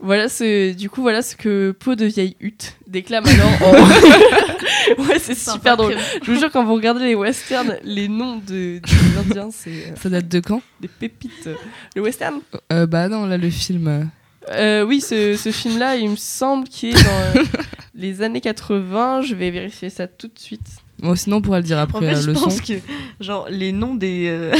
[0.00, 5.02] voilà ce, du coup, voilà ce que Peau de vieille hutte déclame alors en.
[5.04, 5.96] ouais, c'est super drôle.
[6.24, 9.96] Je vous jure, quand vous regardez les westerns, les noms de, des Indiens, c'est euh,
[10.00, 10.62] Ça date de quand?
[10.80, 11.48] des pépites.
[11.96, 12.40] Le western?
[12.72, 14.08] Euh, Bah non, là le film.
[14.50, 17.44] euh, Oui, ce, ce film-là, il me semble qu'il est dans euh,
[17.94, 19.22] les années 80.
[19.22, 20.66] Je vais vérifier ça tout de suite.
[21.00, 22.44] Bon, sinon on pourra le dire En après fait, la je leçon.
[22.46, 22.72] pense que
[23.20, 24.52] genre les noms des euh,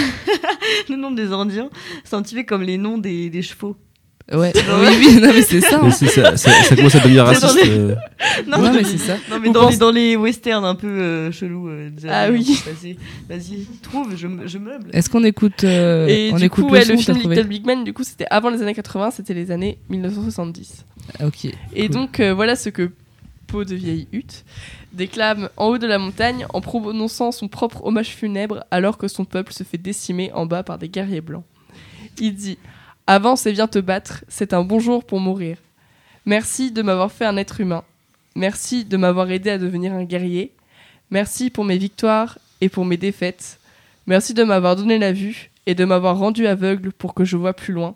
[0.89, 1.69] les noms des Indiens,
[2.05, 3.77] c'est un petit peu comme les noms des, des chevaux.
[4.31, 4.53] Ouais.
[4.55, 5.79] oui, oui, non mais c'est ça.
[5.83, 5.91] Mais hein.
[5.91, 7.65] c'est ça, ça, ça commence à devenir raciste.
[7.65, 7.95] les- euh.
[8.47, 9.17] Non, Ouais, mais, mais c'est ça.
[9.31, 11.69] non, mais dans, les, dans les westerns un peu euh, chelous.
[11.69, 12.61] euh, Ah oui.
[13.29, 14.91] Vas-y, trouve, je, me- je meuble.
[14.93, 17.37] Est-ce qu'on écoute euh, Et On du écoute coup, le ouais, son, le film trouvé
[17.37, 20.85] Little Big Man, du coup, c'était avant les années 80, c'était les années 1970.
[21.21, 21.47] Ah, Ok.
[21.47, 21.89] Et cool.
[21.89, 22.91] donc, euh, voilà ce que
[23.47, 24.45] Peau de vieille hutte
[24.93, 29.25] déclame en haut de la montagne en prononçant son propre hommage funèbre alors que son
[29.25, 31.45] peuple se fait décimer en bas par des guerriers blancs.
[32.21, 32.59] Il dit
[33.11, 35.57] Avance et viens te battre, c'est un bon jour pour mourir.
[36.27, 37.83] Merci de m'avoir fait un être humain.
[38.35, 40.53] Merci de m'avoir aidé à devenir un guerrier.
[41.11, 43.61] Merci pour mes victoires et pour mes défaites.
[44.07, 47.55] Merci de m'avoir donné la vue et de m'avoir rendu aveugle pour que je vois
[47.55, 47.95] plus loin.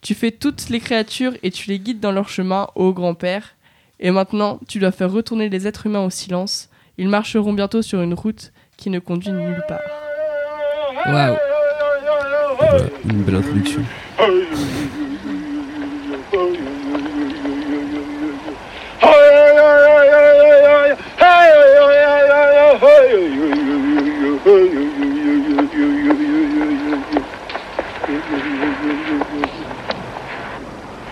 [0.00, 3.56] Tu fais toutes les créatures et tu les guides dans leur chemin, ô grand-père.
[3.98, 6.70] Et maintenant, tu dois faire retourner les êtres humains au silence.
[6.96, 9.80] Ils marcheront bientôt sur une route qui ne conduit nulle part.
[11.04, 11.36] Waouh.
[12.60, 13.42] Voilà, une belle.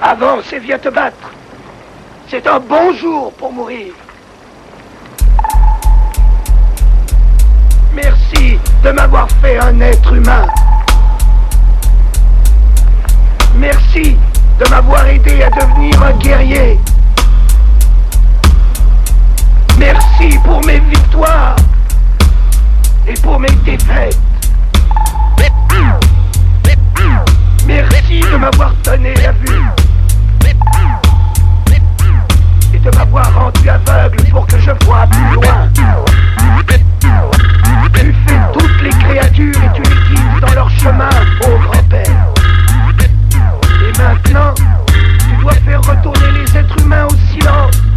[0.03, 1.17] Avance et viens te battre.
[2.29, 3.95] C'est un bon jour pour mourir.
[7.95, 10.47] Merci de m'avoir fait un être humain.
[13.59, 14.17] Merci
[14.61, 16.79] de m'avoir aidé à devenir un guerrier.
[19.77, 21.57] Merci pour mes victoires
[23.07, 24.17] et pour mes défaites.
[27.67, 29.65] Merci de m'avoir donné la vue
[32.73, 35.69] et de m'avoir rendu aveugle pour que je voie plus loin.
[37.95, 41.11] Tu fais toutes les créatures et tu les guides dans leur chemin,
[41.43, 42.28] ô grand-père.
[43.99, 47.88] Maintenant, tu dois faire retourner les êtres humains au silence.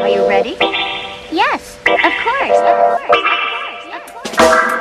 [0.00, 0.56] Are you ready?
[1.30, 3.20] Yes, of course, of course,
[3.92, 4.79] of course, of course.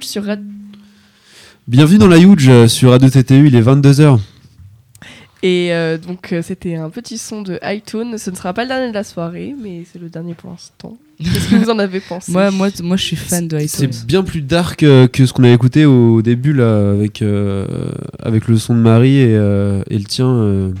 [0.00, 0.44] Bienvenue dans la Huge sur Rad-
[1.68, 4.18] Bienvenue dans la Huge euh, sur A2TTU, il est 22h.
[5.42, 8.16] Et euh, donc, euh, c'était un petit son de iTunes.
[8.18, 10.96] Ce ne sera pas le dernier de la soirée, mais c'est le dernier pour l'instant.
[11.18, 13.68] Qu'est-ce que vous en avez pensé Moi, moi, moi, je suis fan de iTunes.
[13.92, 17.66] C'est bien plus dark euh, que ce qu'on avait écouté au début là, avec, euh,
[18.18, 20.72] avec le son de Marie et, euh, et le tien, euh,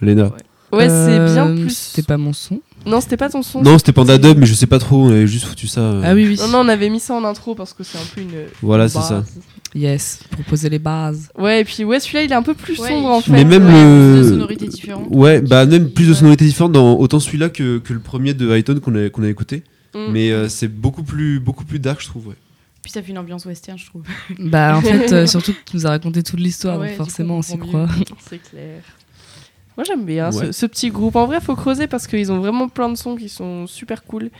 [0.00, 0.30] Léna.
[0.72, 1.76] Ouais, c'est bien plus.
[1.76, 2.60] C'était pas mon son.
[2.86, 3.62] Non, c'était pas ton son.
[3.62, 5.80] Non, c'était Panda Dub, mais je sais pas trop, on avait juste foutu ça.
[5.80, 6.36] euh, Ah oui, oui.
[6.38, 8.30] Non, non, on avait mis ça en intro parce que c'est un peu une.
[8.62, 9.16] Voilà, c'est ça.
[9.20, 9.32] base.
[9.74, 11.28] Yes, pour poser les bases.
[11.36, 13.32] Ouais, et puis ouais, celui-là, il est un peu plus Ouais, sombre en fait-.
[13.32, 14.22] Mais même Ouais, le.
[14.22, 15.08] de sonorités différentes.
[15.10, 18.50] Ouais, bah même plus de sonorités différentes dans autant celui-là que, que le premier de
[18.50, 19.64] Highton qu'on a, qu'on a écouté.
[19.94, 19.98] Mm.
[20.12, 22.28] Mais euh, c'est beaucoup plus, beaucoup plus dark, je trouve.
[22.28, 22.34] Ouais.
[22.82, 24.02] Puis ça fait une ambiance western, je trouve.
[24.38, 26.98] Bah, en fait, euh, surtout que tu nous as raconté toute l'histoire, Ouais, donc du
[26.98, 28.06] coup, forcément, on on s'y comprend croit.
[28.30, 28.80] C'est clair.
[29.76, 30.52] Moi j'aime bien ce- Ouais.
[30.52, 31.16] ce, petit groupe.
[31.16, 34.30] En vrai, faut creuser parce qu'ils ont vraiment plein de sons qui sont super cool.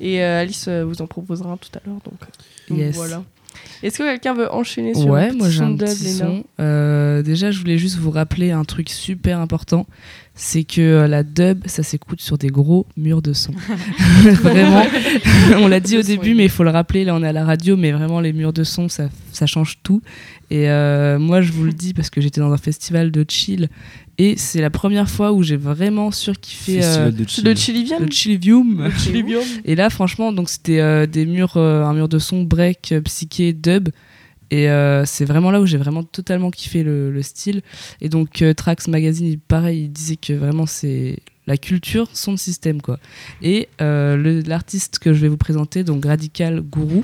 [0.00, 1.98] Et euh, Alice euh, vous en proposera un tout à l'heure.
[2.04, 2.20] Donc,
[2.68, 2.94] donc Yes.
[2.96, 3.22] voilà.
[3.82, 6.44] Est-ce que quelqu'un veut enchaîner sur Ouais, moi petit j'ai son un petit son.
[6.60, 9.86] Euh, déjà, je voulais juste vous rappeler un truc super important,
[10.40, 13.50] c'est que euh, la dub, ça s'écoute sur des gros murs de son.
[14.42, 14.84] vraiment,
[15.56, 17.04] on l'a dit au début, mais il faut le rappeler.
[17.04, 19.80] Là, on est à la radio, mais vraiment les murs de son, ça, ça change
[19.82, 20.00] tout.
[20.50, 23.68] Et euh, moi, je vous le dis parce que j'étais dans un festival de chill
[24.20, 27.44] et c'est la première fois où j'ai vraiment surkiffé euh, de chill.
[27.44, 28.02] le chillivium.
[28.02, 28.10] Le
[28.90, 29.44] Chilivium.
[29.64, 33.52] Et là, franchement, donc c'était euh, des murs, euh, un mur de son break, psyché,
[33.52, 33.90] dub.
[34.50, 37.62] Et euh, c'est vraiment là où j'ai vraiment totalement kiffé le, le style.
[38.00, 42.36] Et donc euh, Trax Magazine, il- pareil, il disait que vraiment c'est la culture, son
[42.36, 42.98] système quoi.
[43.42, 47.02] Et euh, l'artiste que je vais vous présenter, donc Radical Guru,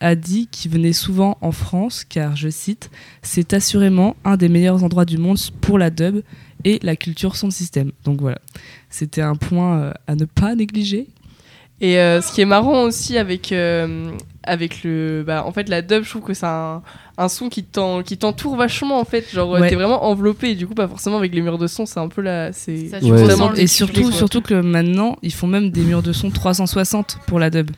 [0.00, 2.90] a dit qu'il venait souvent en France car, je cite,
[3.22, 6.22] c'est assurément un des meilleurs endroits du monde pour la dub
[6.64, 7.92] et la culture son système.
[8.04, 8.38] Donc voilà,
[8.90, 11.06] c'était un point euh, à ne pas négliger.
[11.80, 14.10] Et euh, ce qui est marrant aussi avec, euh,
[14.44, 15.24] avec le.
[15.26, 16.82] Bah, en fait, la dub, je trouve que c'est un,
[17.18, 19.28] un son qui t'en- qui t'entoure vachement en fait.
[19.32, 19.68] Genre, Ouais.
[19.68, 20.50] t'es vraiment enveloppé.
[20.50, 22.52] Et du coup, pas forcément avec les murs de son, c'est un peu là.
[22.52, 23.60] C'est Ça, Ouais.
[23.60, 27.50] Et surtout, surtout que maintenant, ils font même des murs de son 360 pour la
[27.50, 27.70] dub.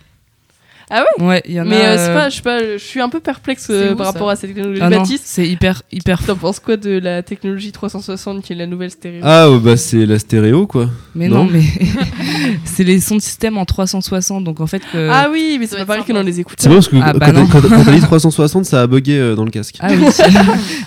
[0.89, 1.91] Ah ouais Ouais, il y en Mais a.
[1.93, 3.97] euh, c'est euh, pas, je sais pas, je suis un peu perplexe euh, C'est où,
[3.97, 4.81] par rapport à cette technologie.
[4.83, 8.57] ah non, Baptiste, c'est hyper, hyper t'en penses quoi de la technologie 360 qui est
[8.57, 9.21] la nouvelle stéréo?
[9.25, 10.89] Ah, bah c'est la stéréo quoi.
[11.17, 11.45] Mais Non.
[11.45, 11.63] non, mais
[12.65, 15.09] c'est les sons de système en 360, donc en fait que.
[15.11, 16.69] Ah oui, mais c'est pas pareil que dans les C'est écouteurs.
[16.69, 17.47] bon parce que Ah, quand bah non.
[17.47, 19.77] quand- quand t'as dit 360, ça a bugué euh, dans le casque.
[19.81, 20.05] Ah oui,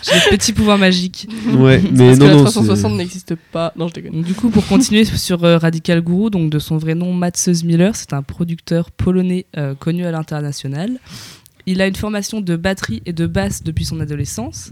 [0.04, 1.28] j'ai des petits pouvoirs magiques.
[1.58, 2.44] Ouais, mais Parce que non, la non.
[2.44, 3.74] 360 c'est- n'existe pas.
[3.76, 4.22] Non, je déconne.
[4.22, 7.32] Du coup, pour continuer sur euh, Radical Guru, donc de son vrai nom Mats
[7.64, 11.00] Miller, c'est un producteur polonais euh, connu à l'international.
[11.66, 14.72] Il a une formation de batterie et de basse depuis son adolescence.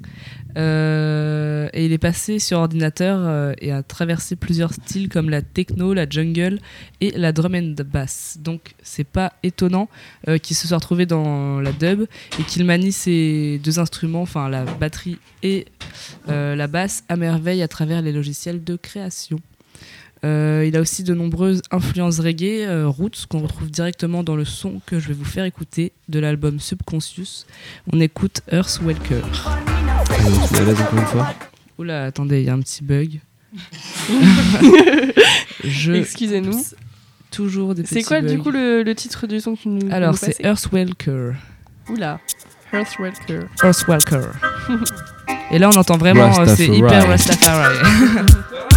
[0.57, 5.41] Euh, et il est passé sur ordinateur euh, et a traversé plusieurs styles comme la
[5.41, 6.59] techno, la jungle
[7.01, 8.37] et la drum and bass.
[8.39, 9.89] Donc c'est pas étonnant
[10.27, 12.05] euh, qu'il se soit retrouvé dans la dub
[12.39, 15.65] et qu'il manie ces deux instruments, enfin la batterie et
[16.27, 19.39] la basse, à merveille à travers les logiciels de création.
[20.23, 24.45] Euh, il a aussi de nombreuses influences reggae, euh, roots, qu'on retrouve directement dans le
[24.45, 27.45] son que je vais vous faire écouter de l'album Subconscious.
[27.93, 29.21] On écoute Earth Walker.
[31.77, 33.19] Oula, attendez, il y a un petit bug.
[35.63, 35.93] je...
[35.93, 36.63] Excusez-nous.
[37.31, 40.39] Toujours des C'est quoi du coup le, titre du son que tu nous Alors c'est
[40.43, 41.33] Earthwalker.
[41.89, 42.19] Oula,
[42.73, 43.41] Earth Walker.
[43.63, 43.85] Earth
[45.51, 47.77] Et là on entend vraiment, euh, c'est hyper Rastafari.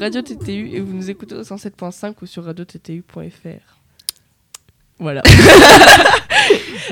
[0.01, 3.79] Radio TTU et vous nous écoutez au 107.5 ou sur radiottu.fr.
[4.99, 5.23] Voilà.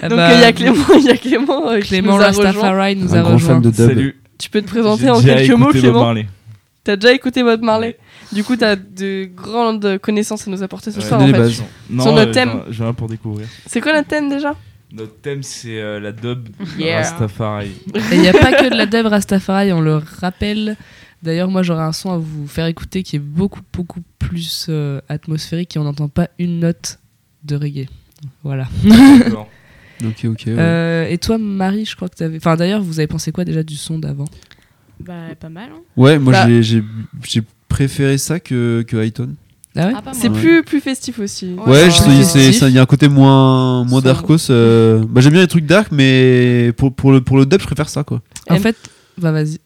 [0.02, 2.28] Eh Donc ben, il y a Clément, il y a Clément, euh, qui nous a
[2.28, 2.44] rejoint.
[2.44, 3.54] Rastafari nous Un a grand rejoint.
[3.54, 3.88] fan de dub.
[3.88, 4.20] Salut.
[4.36, 6.14] Tu peux te présenter en quelques mots, Clément
[6.84, 7.96] T'as déjà écouté Bob Marley?
[8.32, 11.62] Du coup, t'as de grandes connaissances à nous apporter ce soir, en fait.
[11.88, 12.62] Non, Sur notre euh, thème.
[12.68, 13.46] j'ai rien pour découvrir.
[13.66, 14.54] C'est quoi notre thème déjà?
[14.92, 16.48] Notre thème, c'est euh, la dub
[16.78, 17.70] Rastafari.
[17.94, 20.76] Et il n'y a pas que de la dub Rastafari, on le rappelle.
[21.22, 25.00] D'ailleurs, moi j'aurais un son à vous faire écouter qui est beaucoup, beaucoup plus euh,
[25.08, 26.98] atmosphérique et on n'entend pas une note
[27.44, 27.86] de reggae.
[28.44, 28.68] Voilà.
[28.84, 29.48] D'accord.
[30.04, 30.42] Ok, ok.
[30.48, 30.54] ouais.
[30.58, 32.36] Euh, et toi, Marie, je crois que tu avais.
[32.36, 34.26] Enfin, d'ailleurs, vous avez pensé quoi déjà du son d'avant?
[35.00, 35.70] Bah, pas mal.
[35.72, 35.80] Hein.
[35.96, 36.84] Ouais, moi Bah- j'ai-
[37.66, 39.30] préféré ça que, que Highton.
[39.74, 39.92] Ah ouais?
[39.96, 41.54] Ah, C'est plus, plus festif aussi.
[41.66, 44.50] Ouais, il y a un côté moins, moins darkos.
[44.50, 47.66] euh, Bah, J'aime bien les trucs dark, mais pour, pour, le, pour le dub, je
[47.66, 48.20] préfère ça quoi.
[48.50, 48.76] En M- fait,
[49.16, 49.58] bah vas-y.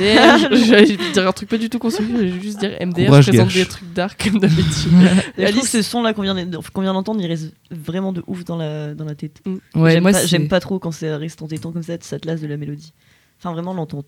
[0.00, 3.24] MDR, j'allais dire un truc pas du tout constructif, je vais juste dire MDR, Courage,
[3.24, 3.64] je présente Gersh.
[3.64, 4.92] des trucs dark comme d'habitude.
[5.38, 9.04] Alice, ce son là qu'on vient d'entendre, il reste vraiment de ouf dans la, dans
[9.04, 9.42] la tête.
[9.74, 11.94] Ouais, j'aime moi, pas, c'est- j'aime pas trop quand ça reste en tétant comme ça,
[12.00, 12.92] ça te lasse de la mélodie.
[13.38, 14.04] Enfin, vraiment, l'entendre.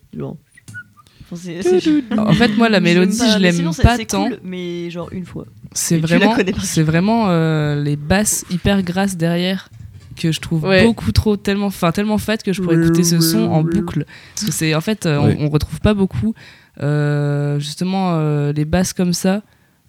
[2.19, 4.29] En fait, moi, la mélodie, pas, je l'aime pas tant.
[4.29, 5.47] cool, mais genre une fois.
[5.73, 9.71] C'est vraiment, c'est vraiment euh, les basses hyper grasses derrière
[10.17, 10.85] que je trouve Ouais.
[10.85, 14.05] beaucoup trop tellement, enfin tellement fat que je pourrais écouter ce son en boucle.
[14.35, 15.37] Parce que c'est en fait, euh, on- Ouais.
[15.41, 16.35] on, retrouve pas beaucoup
[16.81, 19.43] euh, justement euh, les basses comme ça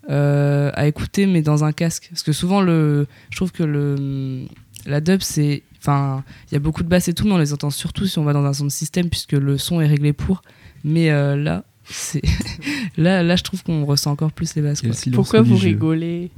[0.10, 2.08] euh, à écouter, mais dans un casque.
[2.10, 4.46] Parce que souvent le, je trouve que le
[4.86, 7.54] la dub c'est, enfin, il y a beaucoup de basses et tout, mais on les
[7.54, 10.12] entend surtout si on va dans un son de système puisque le son est réglé
[10.14, 10.42] pour.
[10.84, 11.64] Mais euh, là.
[11.96, 12.22] C'est
[12.98, 14.82] là, là, je trouve qu'on ressent encore plus les basses.
[15.14, 16.32] Pourquoi vous rigolez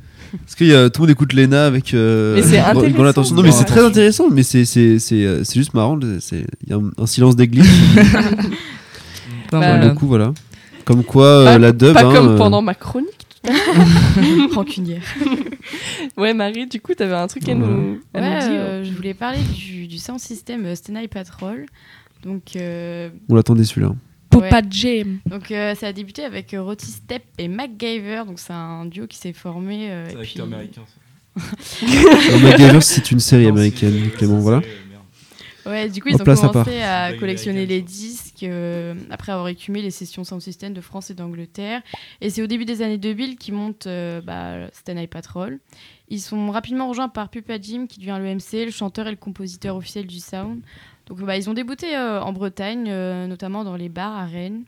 [0.44, 1.94] Parce que y a- tout le monde écoute Lena avec.
[1.94, 3.06] euh, Mais c'est intéressant.
[3.06, 3.36] attention.
[3.36, 5.98] Non, mais c'est très intéressant, mais c'est c'est- c'est, euh, c'est juste marrant.
[6.20, 7.66] c'est- Il y a un, un silence d'église.
[9.52, 9.90] Bah, voilà.
[9.90, 10.34] beaucoup, voilà.
[10.86, 11.94] Comme quoi, euh, Pas, la dub.
[11.94, 13.12] pas hein, comme euh, pendant ma chronique.
[14.54, 15.04] Rancunière.
[16.18, 18.50] Ouais, Marie, du coup, t'avais un truc à nous, à nous Ouais, dire.
[18.52, 21.66] euh, je voulais parler du, du sound system Stenai Patrol.
[22.24, 23.94] Donc, euh, On l'attendait celui-là.
[24.30, 25.20] Poupa Jam.
[25.26, 28.24] donc euh, ça a débuté avec euh, Roti Step et MacGyver.
[28.28, 29.92] Donc, c'est un duo qui s'est formé.
[29.92, 31.86] euh, C'est un puis- acteur américain, ça.
[32.44, 34.62] MacGyver, c'est une série Non, américaine, Clément, voilà.
[35.66, 39.48] Ouais, du coup, En ils ont à commencé à collectionner les disques euh, après avoir
[39.48, 41.82] écumé les sessions sound system de France et d'Angleterre.
[42.22, 45.60] Et c'est au début des années 2000 qu'ils montent euh, bah, Stenai Patrol.
[46.10, 49.18] Ils sont rapidement rejoints par Pupa Jim, qui devient le MC, le chanteur et le
[49.18, 50.60] compositeur officiel du sound.
[51.08, 54.64] Donc, bah, ils ont débuté euh, en Bretagne, euh, notamment dans les bars à Rennes.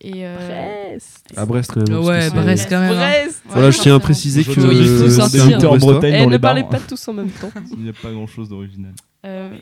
[0.00, 0.36] Et, euh,
[0.90, 1.24] Brest.
[1.36, 1.98] À Brest, quand même.
[2.04, 2.92] Ouais, Brest quand même.
[2.92, 2.96] hein.
[2.96, 3.42] Brest.
[3.46, 4.60] Voilà, je tiens à préciser Faut que.
[5.08, 5.76] c'est un en.
[5.78, 6.70] Bretagne Eh, dans ne les parlez bars.
[6.70, 7.50] pas tous en même temps.
[7.70, 8.92] Il n'y a pas grand chose d'original.
[9.24, 9.56] Euh,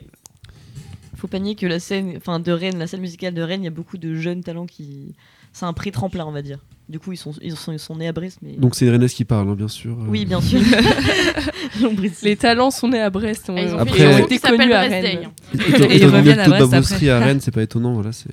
[1.17, 3.65] faut pas nier que la scène, enfin de Rennes, la scène musicale de Rennes, il
[3.65, 5.15] y a beaucoup de jeunes talents qui,
[5.53, 6.59] c'est un pré-tremplin, on va dire.
[6.89, 8.55] Du coup, ils sont, ils sont, ils sont nés à Brest, mais.
[8.57, 9.93] Donc c'est Rennes qui parle, hein, bien sûr.
[9.93, 10.07] euh.
[10.09, 10.61] oui, bien sûr.
[12.23, 13.49] Les talents sont nés à Brest.
[13.49, 15.03] on- Ah, ils ont Après- fait ils connus à Rennes.
[15.03, 15.19] Day.
[15.55, 17.93] Et Et étant ils donné que reviennent à Brest à Rennes, c'est pas étonnant.
[17.95, 18.29] Voilà, c'est-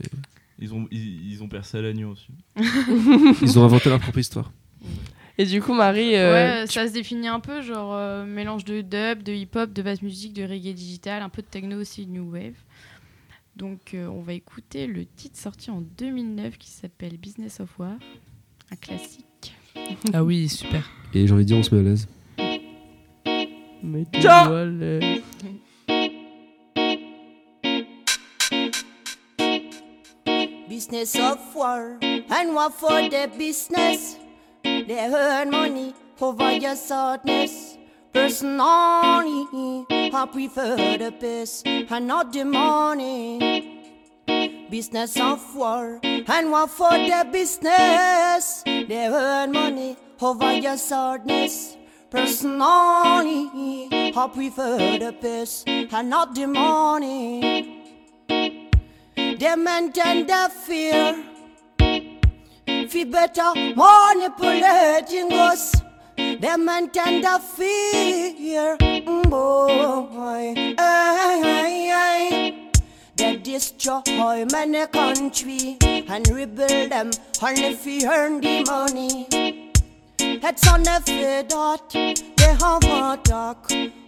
[0.59, 2.30] Ils ont, ils, ils ont percé à l'agneau aussi.
[3.43, 4.51] ils ont inventé leur propre histoire.
[5.38, 8.82] Et du coup, Marie, euh, Ouais, ça se définit un peu, genre euh, mélange de
[8.82, 12.11] dub, de hip-hop, de basse musique, de reggae digital, un peu de techno aussi, de
[12.11, 12.53] new wave.
[13.58, 17.97] Donc euh, on va écouter le titre sorti en 2009 qui s'appelle Business of War,
[18.72, 19.24] un classique.
[20.14, 20.89] Ah oui, super.
[21.14, 22.08] Et j'ai envie de dire, on se met à l'aise.
[23.84, 24.05] mais
[30.68, 31.97] Business of war
[32.30, 34.18] and what for the business?
[34.64, 37.76] They earn money over your sadness.
[38.18, 44.26] Personally, I prefer the peace and not the money.
[44.72, 48.63] Business of war and what for the business?
[48.65, 51.78] They earn money over your sadness.
[52.09, 57.84] Personally, I prefer the peace and not the money.
[59.15, 61.24] They maintain their fear.
[61.78, 65.76] Fi better manipulating us.
[66.40, 68.78] They maintain their fear.
[68.78, 70.54] Boy.
[73.16, 77.10] They destroy many country and rebuild them
[77.42, 79.68] only fi earn the money.
[80.20, 83.58] It's on fear that they have attack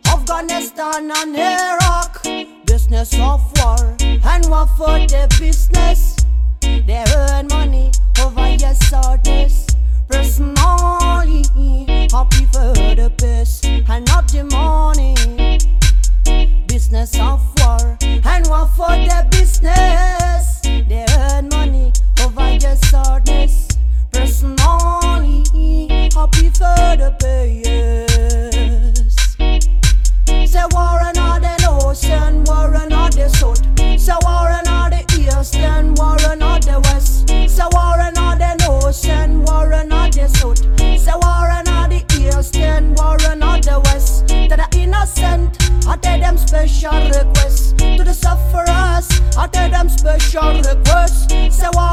[0.06, 2.24] Afghanistan and Iraq
[2.66, 6.16] Business of war and war for the business
[6.62, 9.68] They earn money over your sadness
[10.08, 11.44] Personally,
[12.12, 15.16] I prefer the peace and not the money.
[16.68, 20.62] Business of war and war for the business.
[20.62, 21.94] They earn money
[22.24, 23.70] over your sadness
[24.12, 25.44] Personally,
[26.16, 27.69] I prefer the pace.
[46.90, 49.08] special request to the sufferers.
[49.38, 51.28] Utter them special requests.
[51.56, 51.89] So I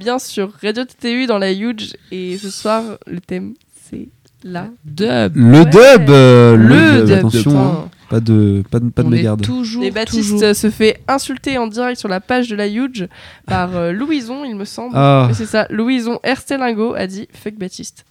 [0.00, 3.54] bien sur Radio TTU dans la Huge et ce soir le thème
[3.88, 4.08] c'est
[4.42, 5.32] la Dub.
[5.36, 5.64] Le Ouais.
[5.66, 7.88] dub, euh, Le le dub, dub, attention, hein.
[8.08, 9.42] pas de pas de, pas de On est mégarde.
[9.42, 10.54] toujours, Et Baptiste toujours.
[10.56, 13.06] se fait insulter en direct sur la page de la Huge
[13.46, 14.92] par euh, Louison, il me semble.
[14.96, 15.28] Ah.
[15.34, 18.06] C'est ça, Louison Erstelingo a dit fuck Baptiste.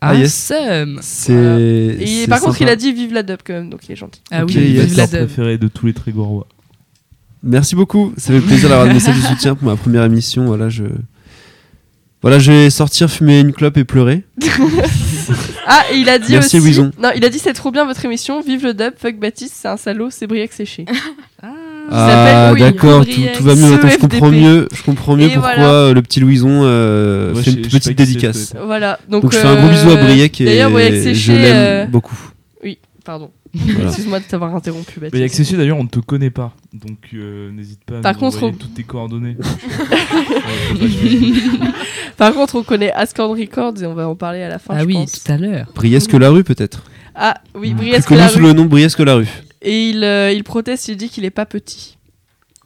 [0.00, 0.50] Ah, yes.
[0.50, 0.98] Awesome.
[1.02, 1.32] C'est.
[1.34, 3.96] Et c'est par contre, il a dit vive la dub quand même, donc il est
[3.96, 4.20] gentil.
[4.30, 4.62] Ah oui, yes.
[4.86, 5.26] vive la L'acteur dub.
[5.28, 6.46] préféré de tous les Trégorois.
[7.42, 8.12] Merci beaucoup.
[8.16, 10.46] Ça fait plaisir d'avoir des messages de soutien pour ma première émission.
[10.46, 10.84] Voilà, je.
[12.22, 14.24] Voilà, je vais sortir fumer une clope et pleurer.
[15.72, 16.66] Ah, et il a dit Merci, aussi.
[16.66, 16.90] Louison.
[17.00, 19.68] Non, il a dit c'est trop bien votre émission, vive le dub, fuck Baptiste, c'est
[19.68, 20.84] un salaud, c'est Briac séché.
[21.92, 23.74] Ah, oui, d'accord, tout, va mieux.
[23.74, 24.68] Attends, je comprends mieux.
[24.72, 25.70] Je comprends mieux Et pourquoi voilà.
[25.70, 28.54] euh, le petit Louison euh, Moi, fait une petite dédicace.
[28.64, 28.98] Voilà.
[29.08, 31.32] Donc, Donc, je fais un gros bisou à euh, Briac et Briac je séché.
[31.38, 32.18] l'aime euh, beaucoup.
[32.62, 33.30] Oui, pardon.
[33.54, 33.84] Voilà.
[33.88, 35.20] Excuse-moi de t'avoir interrompu, Mais Baptiste.
[35.20, 36.54] avec Cécile d'ailleurs, on ne te connaît pas.
[36.72, 39.36] Donc euh, n'hésite pas à Par nous contre, envoyer on- toutes tes coordonnées.
[42.16, 44.74] Par contre, on connaît Ascord Records et on va en parler à la fin.
[44.76, 45.12] Ah je oui, pense.
[45.24, 45.66] tout à l'heure.
[45.74, 46.84] Briesque la rue, peut-être.
[47.14, 48.44] Ah oui, Plus Briac connu la sous rue.
[48.44, 49.28] le nom Briesque la rue.
[49.62, 51.96] Et il, euh, il proteste, il dit qu'il est pas petit.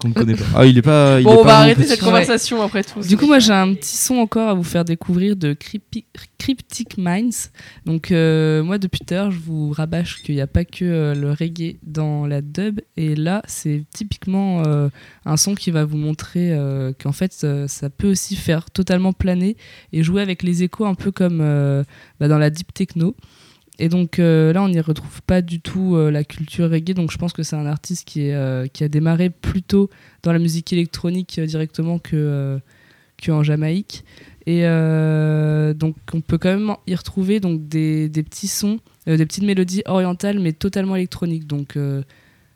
[0.05, 0.45] Qu'on ne connaît pas.
[0.55, 1.19] Ah, il est pas.
[1.19, 1.89] il bon, est on pas va arrêter petit.
[1.89, 2.07] cette Ouais.
[2.09, 3.01] conversation après tout.
[3.01, 6.05] Du coup, moi, j'ai un petit son encore à vous faire découvrir de Crypti-
[6.39, 7.51] Cryptic Minds.
[7.87, 10.85] Donc, euh, moi, depuis tout à l'heure, je vous rabâche qu'il n'y a pas que
[10.85, 12.81] euh, le reggae dans la dub.
[12.99, 14.89] Et là, c'est typiquement euh,
[15.25, 19.13] un son qui va vous montrer euh, qu'en fait, euh, ça peut aussi faire totalement
[19.15, 19.57] planer
[19.93, 21.83] et jouer avec les échos un peu comme euh,
[22.21, 23.17] bah, dans la deep techno.
[23.79, 26.95] Et donc euh, là, on n'y retrouve pas du tout euh, la culture reggae.
[26.95, 29.91] Donc je pense que c'est un artiste qui, euh, a démarré plutôt
[30.23, 32.61] dans la musique électronique directement que,
[33.25, 34.05] qu'en Jamaïque.
[34.47, 34.63] Et
[35.75, 40.39] donc on peut quand même y retrouver donc, des, petits sons, des petites mélodies orientales,
[40.39, 41.47] mais totalement électroniques.
[41.47, 41.79] Donc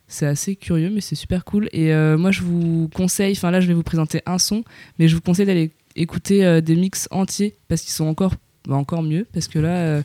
[0.07, 1.67] c'est assez curieux, mais c'est super cool.
[1.73, 4.63] Et moi, je vous conseille, enfin là, je vais vous présenter un son,
[4.99, 8.35] mais je vous conseille d'aller écouter des mix entiers parce qu'ils sont encore,
[8.67, 9.25] bah, encore mieux.
[9.33, 10.03] Parce que là,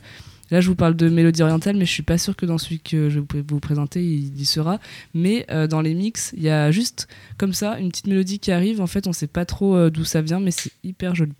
[0.55, 2.79] là, je vous parle de mélodie orientale, mais je suis pas sûr que dans celui
[2.79, 4.79] que je vais vous présenter, il y sera.
[5.13, 8.53] Mais euh, dans les mix, il y a juste comme ça une petite mélodie qui
[8.53, 8.79] arrive.
[8.79, 11.33] En fait, on sait pas trop euh, d'où ça vient, mais c'est hyper joli.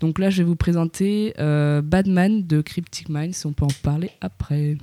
[0.00, 3.44] Donc là, je vais vous présenter euh, Badman de Cryptic Minds.
[3.44, 4.78] On peut en parler après.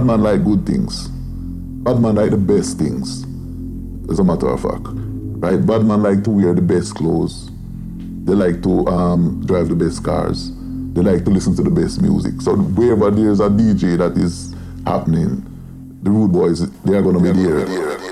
[0.00, 1.08] Bad man like good things.
[1.08, 3.22] Bad man like the best things.
[4.10, 4.86] As a matter of fact.
[4.86, 5.58] right?
[5.58, 7.50] Bad man like to wear the best clothes.
[8.24, 10.52] They like to um, drive the best cars.
[10.94, 12.40] They like to listen to the best music.
[12.40, 14.54] So wherever there's a DJ that is
[14.86, 15.44] happening,
[16.02, 18.09] the rude boys they are gonna be there.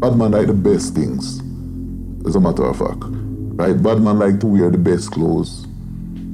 [0.00, 1.40] Bad man like the best things.
[2.26, 3.74] As a matter of fact, right?
[3.82, 5.66] Bad man like to wear the best clothes.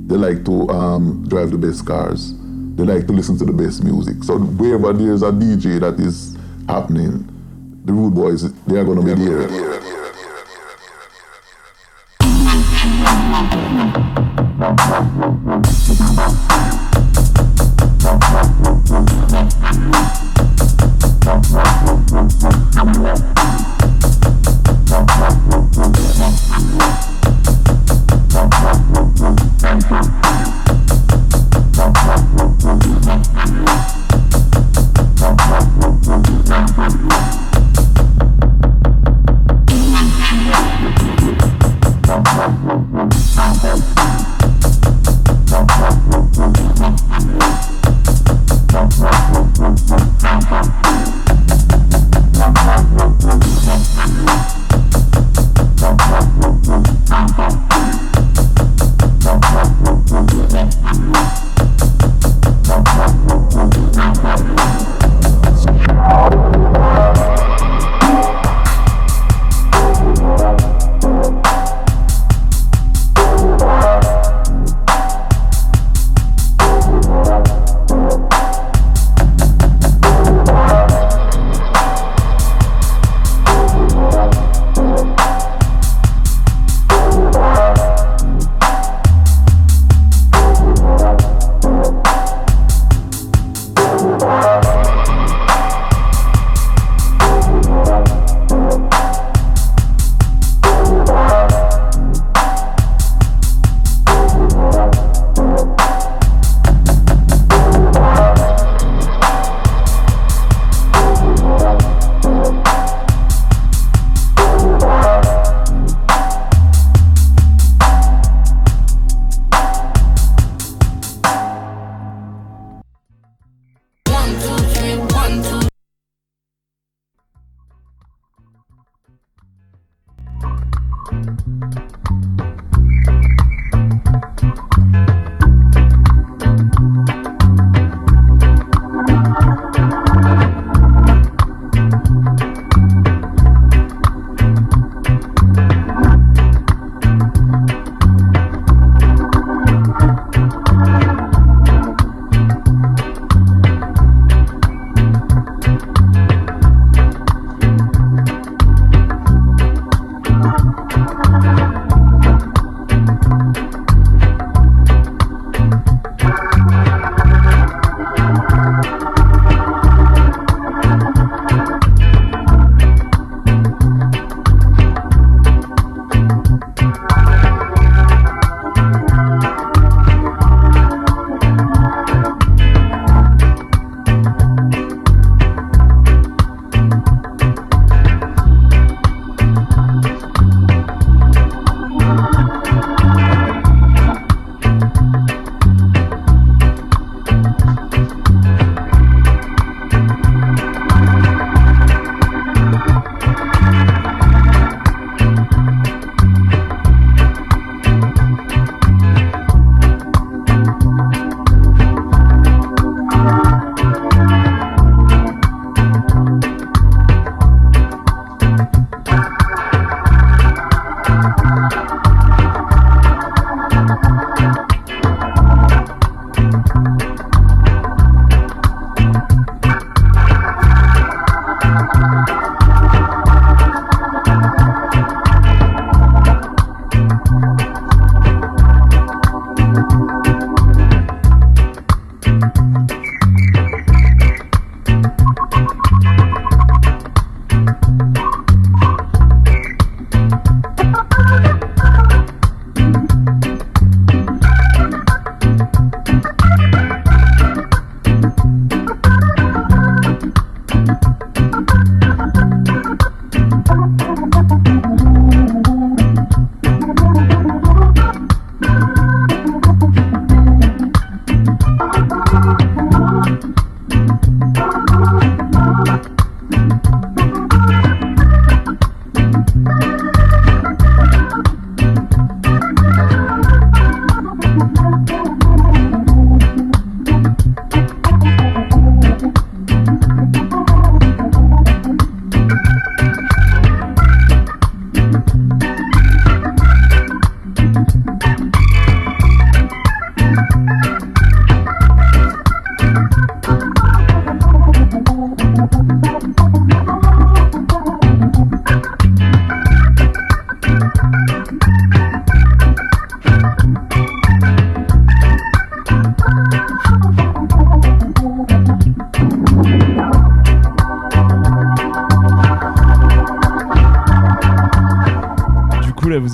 [0.06, 2.32] They like to um, drive the best cars.
[2.76, 4.22] They like to listen to the best music.
[4.22, 6.36] So wherever there's a DJ that is
[6.68, 7.26] happening,
[7.84, 9.65] the rude boys they are gonna be there.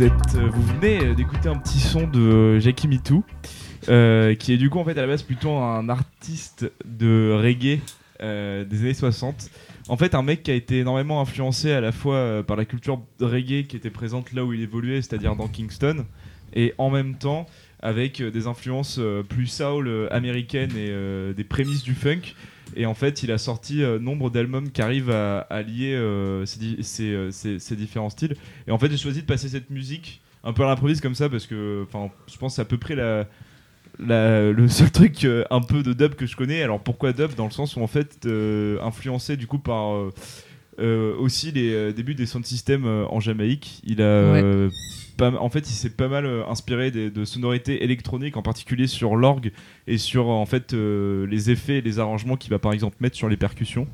[0.01, 0.09] Euh,
[0.51, 3.24] vous venez euh, d'écouter un petit son de euh, Jackie Mitou,
[3.82, 7.81] qui est du coup fait à la base plutôt un artiste de reggae
[8.20, 9.51] des années 60.
[9.89, 13.02] En fait un mec qui a été énormément influencé à la fois par la culture
[13.20, 16.06] reggae qui était présente là où il évoluait, c'est-à-dire dans Kingston,
[16.55, 17.47] et en même temps
[17.81, 22.35] avec des influences plus soul américaines et des prémices du funk.
[22.76, 26.44] Et en fait, il a sorti euh, nombre d'albums qui arrivent à, lier euh,
[27.00, 28.36] euh, ces- différents styles.
[28.66, 31.28] Et en fait, j'ai choisi de passer cette musique un peu à l'improviste comme ça
[31.28, 31.86] parce que,
[32.26, 32.96] je pense que c'est à peu près
[33.98, 36.62] le seul truc un peu de dub que je connais.
[36.62, 37.34] Alors pourquoi dub?
[37.34, 38.26] Dans le sens où en fait,
[38.82, 40.10] influencé du coup par
[40.78, 43.80] euh, aussi les euh, débuts des sound systems euh, en Jamaïque.
[43.84, 44.70] Il a euh,
[45.16, 49.16] pas, en fait, il s'est pas mal inspiré des- de sonorités électroniques, en particulier sur
[49.16, 49.52] l'orgue
[49.86, 53.28] et sur en fait les effets et les arrangements qu'il va par exemple mettre sur
[53.28, 53.86] les percussions.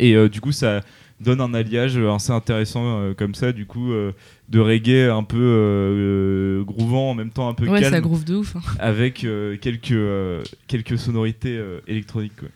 [0.00, 0.80] Et du coup, ça
[1.20, 7.14] donne un alliage assez intéressant comme ça, du coup, de reggae un peu groovant, en
[7.14, 8.56] même temps un peu Ouais, ça calme, groove de ouf.
[8.56, 8.60] hein.
[8.80, 9.24] avec
[9.60, 9.94] quelques,
[10.66, 12.36] quelques sonorités électroniques.
[12.36, 12.48] quoi.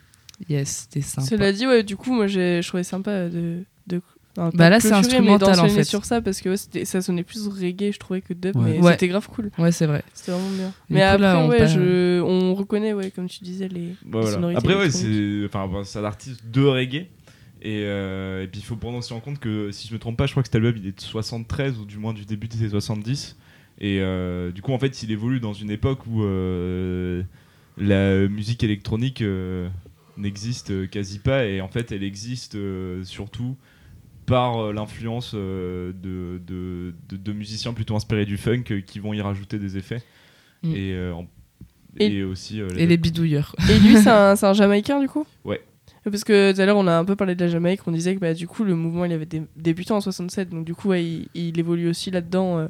[0.49, 1.27] Yes, c'était sympa.
[1.27, 3.65] Cela dit, ouais, du coup, moi, j'ai- je trouvais sympa de.
[3.87, 4.01] de
[4.37, 5.83] enfin, Bah là, c'est instrumental, en fait.
[5.85, 8.75] sur ça parce que ouais, c'était- ça sonnait plus reggae, je trouvais, que dub, Ouais.
[8.75, 8.93] mais Ouais.
[8.93, 9.51] c'était grave cool.
[9.59, 10.03] Ouais, c'est vrai.
[10.15, 10.69] C'était vraiment bien.
[10.69, 13.95] Du mais coup, après, là, on je, on reconnaît, ouais, comme tu disais, les, Bah,
[14.05, 14.31] les voilà.
[14.33, 14.59] sonorités.
[14.59, 17.07] Après, ouais, c'est enfin, c'est un artiste de reggae.
[17.61, 20.17] Et, euh, et puis il faut prendre aussi en compte que si je me trompe
[20.17, 22.47] pas, je crois que cet album il est de 73 ou du moins du début
[22.47, 23.37] des années 70.
[23.81, 27.25] Et euh, du coup, en fait, il évolue dans une époque où euh,
[27.77, 29.69] la musique électronique euh,
[30.19, 31.47] n'existe euh, quasi pas.
[31.47, 33.57] Et en fait, elle existe euh, surtout
[34.27, 38.99] par euh, l'influence euh, de, de, de- de musiciens plutôt inspirés du funk euh, qui
[38.99, 40.03] vont y rajouter des effets.
[40.63, 40.75] Mm.
[40.75, 41.27] Et, euh, en-
[41.99, 43.57] Et- et aussi euh, Et les bidouilleurs.
[43.71, 45.27] Et lui, c'est un, c'est un Jamaïcain, du coup?
[45.45, 45.63] Ouais.
[46.05, 48.15] Parce que tout à l'heure, on a un peu parlé de la Jamaïque, on disait
[48.15, 50.89] que bah, du coup, le mouvement, il avait dé- débuté en 67, donc du coup,
[50.89, 52.59] ouais, il, il évolue aussi là-dedans.
[52.59, 52.69] euh.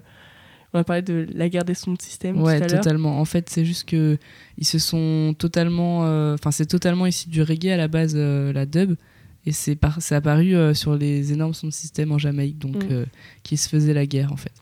[0.75, 2.81] On a parlé de la guerre des sons de système Ouais, tout à l'heure.
[2.81, 3.21] totalement.
[3.21, 4.19] En fait, c'est juste que
[4.59, 6.05] ils se sont totalement.
[6.07, 8.95] euh, Enfin, c'est totalement ici du reggae à la base, euh, la dub.
[9.47, 12.77] Et c'est par- c'est apparu euh, sur les énormes sons de système en Jamaïque, donc
[12.85, 12.89] Mm.
[12.91, 13.05] euh,
[13.45, 14.53] qui se faisait la guerre en fait.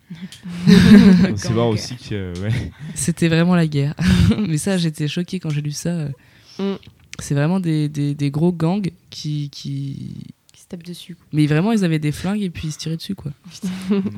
[0.68, 2.52] On sait voir aussi que euh, ouais.
[2.94, 3.94] C'était vraiment la guerre.
[4.48, 6.08] Mais ça, j'étais choquée quand j'ai lu ça.
[6.60, 6.74] Mm.
[7.18, 10.34] C'est vraiment des, des, des gros gangs qui, qui.
[10.68, 11.14] Qui se tape dessus.
[11.14, 11.24] quoi.
[11.32, 13.32] Mais vraiment, ils avaient des flingues et puis ils se tiraient dessus, quoi.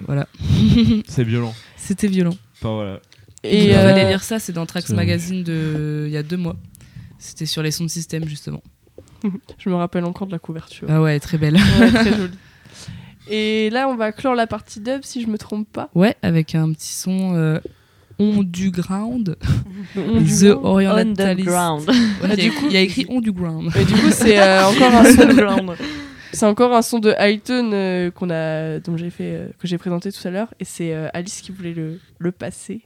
[0.07, 0.27] voilà.
[1.09, 1.55] c'est violent.
[1.77, 2.37] C'était violent.
[2.55, 3.01] Enfin voilà.
[3.45, 6.37] Et Vous euh, allez lire ça, c'est dans Trax Magazine de il y a deux
[6.37, 6.57] mois.
[7.19, 8.63] C'était sur les sons de système, justement.
[9.59, 10.89] je me rappelle encore de la couverture.
[10.91, 11.55] Ah ouais, très belle.
[11.55, 12.35] Ouais, très jolie.
[13.31, 15.91] Et là, on va clore la partie dub, si je me trompe pas.
[15.95, 17.59] Ouais, avec un petit son euh,
[18.19, 19.37] on du ground.
[19.97, 20.65] On The ground.
[20.65, 21.21] Orientalist.
[21.49, 21.89] Underground.
[21.89, 21.95] Ouais,
[22.25, 23.71] Ah, il, y écrit, il y a écrit on du ground.
[23.77, 25.73] Et du coup, c'est euh, encore un son Underground.
[26.33, 29.79] C'est encore un son de Highton euh, qu'on a, dont j'ai fait, euh, que j'ai
[29.79, 32.83] présenté tout à l'heure, et c'est euh, Alice qui voulait le, le passer.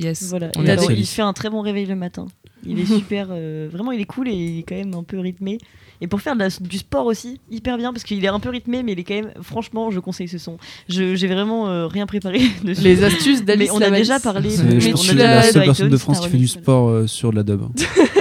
[0.00, 0.24] Yes.
[0.24, 0.50] Voilà.
[0.56, 0.98] Alors, dessus.
[0.98, 2.26] il fait un très bon réveil le matin.
[2.64, 5.18] Il est super, euh, vraiment il est cool et il est quand même un peu
[5.18, 5.58] rythmé.
[6.00, 8.50] Et pour faire de la- du sport aussi, hyper bien parce qu'il est un peu
[8.50, 10.58] rythmé, mais il est quand même, franchement, je conseille ce son.
[10.88, 12.82] Je- J'ai vraiment euh, rien préparé dessus.
[12.82, 14.50] Les astuces d'Alice on a déjà parlé.
[14.64, 17.30] Mais je c'est la de seule personne de France qui fait du sport euh, sur
[17.30, 17.62] de la dub.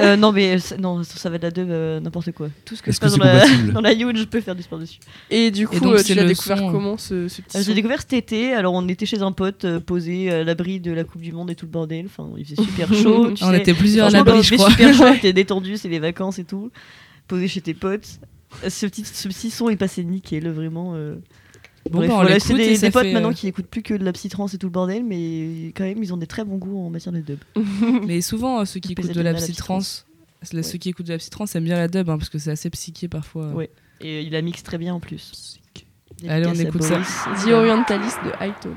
[0.02, 2.50] Euh, non, mais non, ça, va de la dub, euh, n'importe quoi.
[2.66, 4.42] Tout ce que Est-ce je que passe c'est dans la, dans la Youtube, je peux
[4.42, 5.00] faire du sport dessus.
[5.32, 7.58] Et du coup, donc, euh, c'est tu l'as le découvert son, comment ce, ce petit
[7.58, 10.82] Euh, J'ai découvert cet été, alors on était chez un pote euh, posé à l'abri
[10.82, 12.06] de la Coupe du Monde et tout le bordel.
[12.08, 13.32] Enfin, il faisait super chaud.
[13.32, 13.58] tu On sais.
[13.58, 14.70] était plusieurs à l'abri, il je crois.
[14.70, 16.72] super chaud, t'es détendu, c'est les vacances et tout.
[17.28, 18.20] Posé chez tes potes.
[18.68, 20.94] Ce petit, ce petit son est passé nickel, vraiment.
[20.96, 21.16] euh.
[21.92, 23.94] Bon, Bref, bah, on voilà, c'est des, potes fait, maintenant euh, qui écoutent plus que
[23.94, 26.58] de la psytrance et tout le bordel, mais quand même, ils ont des très bons
[26.58, 27.38] goûts en matière de dub.
[28.08, 30.06] Mais souvent, euh, ceux qui écoutent de la psytrance,
[30.52, 30.64] Ouais.
[30.64, 32.70] ceux qui écoutent de la psytrance aiment bien la dub hein, parce que c'est assez
[32.72, 33.50] psyché parfois.
[33.50, 33.70] Ouais.
[34.02, 35.60] Et il la mixe très bien en plus.
[36.28, 37.02] Allez, on écoute ça.
[37.46, 38.74] The Orientalist de Highton.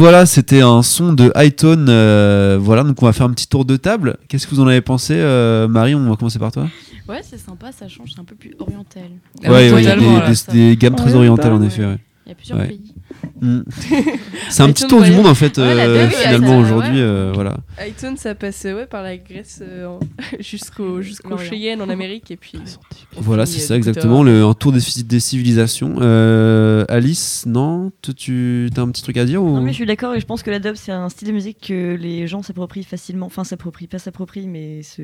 [0.00, 1.86] Voilà, c'était un son de Hightone.
[1.90, 4.16] euh, voilà, donc on va faire un petit tour de table.
[4.28, 6.66] Qu'est-ce que vous en avez pensé, euh, Marie On va commencer par toi.
[7.06, 9.02] Ouais, c'est sympa, ça change, c'est un peu plus oriental.
[9.44, 11.66] Ah ouais, il y a des, là, des- gammes très orientales en ouais.
[11.66, 11.84] effet.
[11.84, 11.98] ouais.
[12.30, 12.68] Il y a plusieurs Ouais.
[12.68, 12.94] pays.
[13.40, 13.62] Mm.
[14.50, 16.92] C'est un petit tour du monde en fait, Ouais, euh, finalement aujourd'hui.
[16.98, 17.00] ouais.
[17.00, 17.56] euh, voilà.
[17.84, 19.98] iTunes, ça passe ouais, par la Grèce euh,
[20.38, 21.36] jusqu'au jusqu'au.
[21.38, 22.60] Cheyenne en Amérique et puis.
[23.16, 25.96] on Voilà, c'est ça exactement, le, un tour des, des civilisations.
[26.00, 27.90] Euh, Alice, non?
[28.16, 29.52] Tu as un petit truc à dire ou...
[29.56, 31.32] Non mais je suis d'accord et je pense que la dub c'est un style de
[31.32, 33.26] musique que les gens s'approprient facilement.
[33.26, 35.02] Enfin s'approprient, pas s'approprient mais se...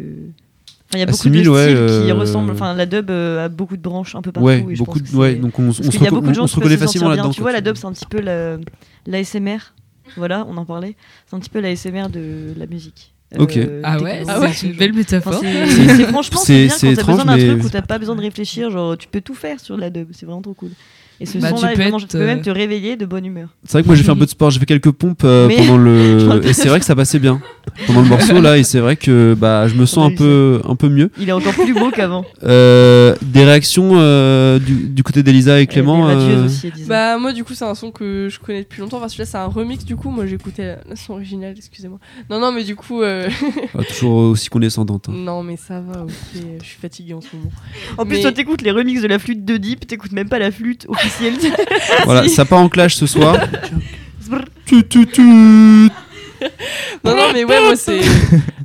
[0.93, 2.53] il y a beaucoup Assimile, de ouais, styles qui euh, ressemblent.
[2.53, 4.47] Enfin, la dub euh, a beaucoup de branches un peu partout.
[4.47, 6.29] Ouais, et je beaucoup pense de, que ouais, c'est- donc on, se, y a beaucoup
[6.29, 7.31] de gens on qui se reconnaît facilement là-dedans.
[7.31, 7.51] Tu quoi.
[7.51, 8.57] vois, la dub c'est un petit peu la-
[9.07, 9.59] l'ASMR.
[10.17, 10.97] Voilà, on en parlait.
[11.29, 13.13] C'est un petit peu l'ASMR de la musique.
[13.37, 13.59] Ok.
[13.83, 14.53] Ah ouais, Ah ouais.
[14.53, 15.35] c'est une belle Enfin, métaphore.
[15.43, 17.99] c'est c'est- franchement C'est- c'est bien quand t'as besoin d'un mais- truc où t'as pas
[17.99, 20.71] besoin de réfléchir genre tu peux tout faire sur la dub c'est vraiment trop cool
[21.21, 22.97] et ce Bah, son tu là peux vraiment, être, tu peux même euh, te réveiller
[22.97, 24.67] de bonne humeur C'est vrai que moi j'ai fait un peu de sport, j'ai fait
[24.67, 26.41] quelques pompes euh, Mais- pendant le.
[26.45, 27.41] Et c'est vrai que ça passait bien.
[27.87, 30.61] Pendant le morceau là, et c'est vrai que bah, je me sens un eu peu,
[30.67, 31.11] un peu mieux.
[31.21, 35.67] il est encore plus beau qu'avant Euh, des réactions euh, du, du côté d'Elisa et
[35.67, 36.87] Clément euh, aussi, Elisa.
[36.89, 38.99] Bah moi du coup c'est un son que je connais depuis longtemps.
[38.99, 40.11] Enfin celui-là c'est un remix du coup.
[40.11, 41.99] Moi j'écoutais la son originale, excusez-moi.
[42.31, 43.29] Non non mais du coup euh,
[43.89, 45.09] toujours aussi condescendante.
[45.09, 45.13] hein.
[45.15, 46.03] non mais ça va.
[46.05, 46.13] Ok,
[46.63, 47.51] je suis fatiguée en ce moment.
[47.99, 50.51] En plus, toi, t'écoutes les remixes de la flûte de Deep, t'écoutes même pas la
[50.51, 50.87] flûte
[52.05, 53.37] Voilà, ça part en clash ce soir.
[54.65, 55.23] Tu, tu, tu.
[55.23, 58.01] Non non mais ouais moi c'est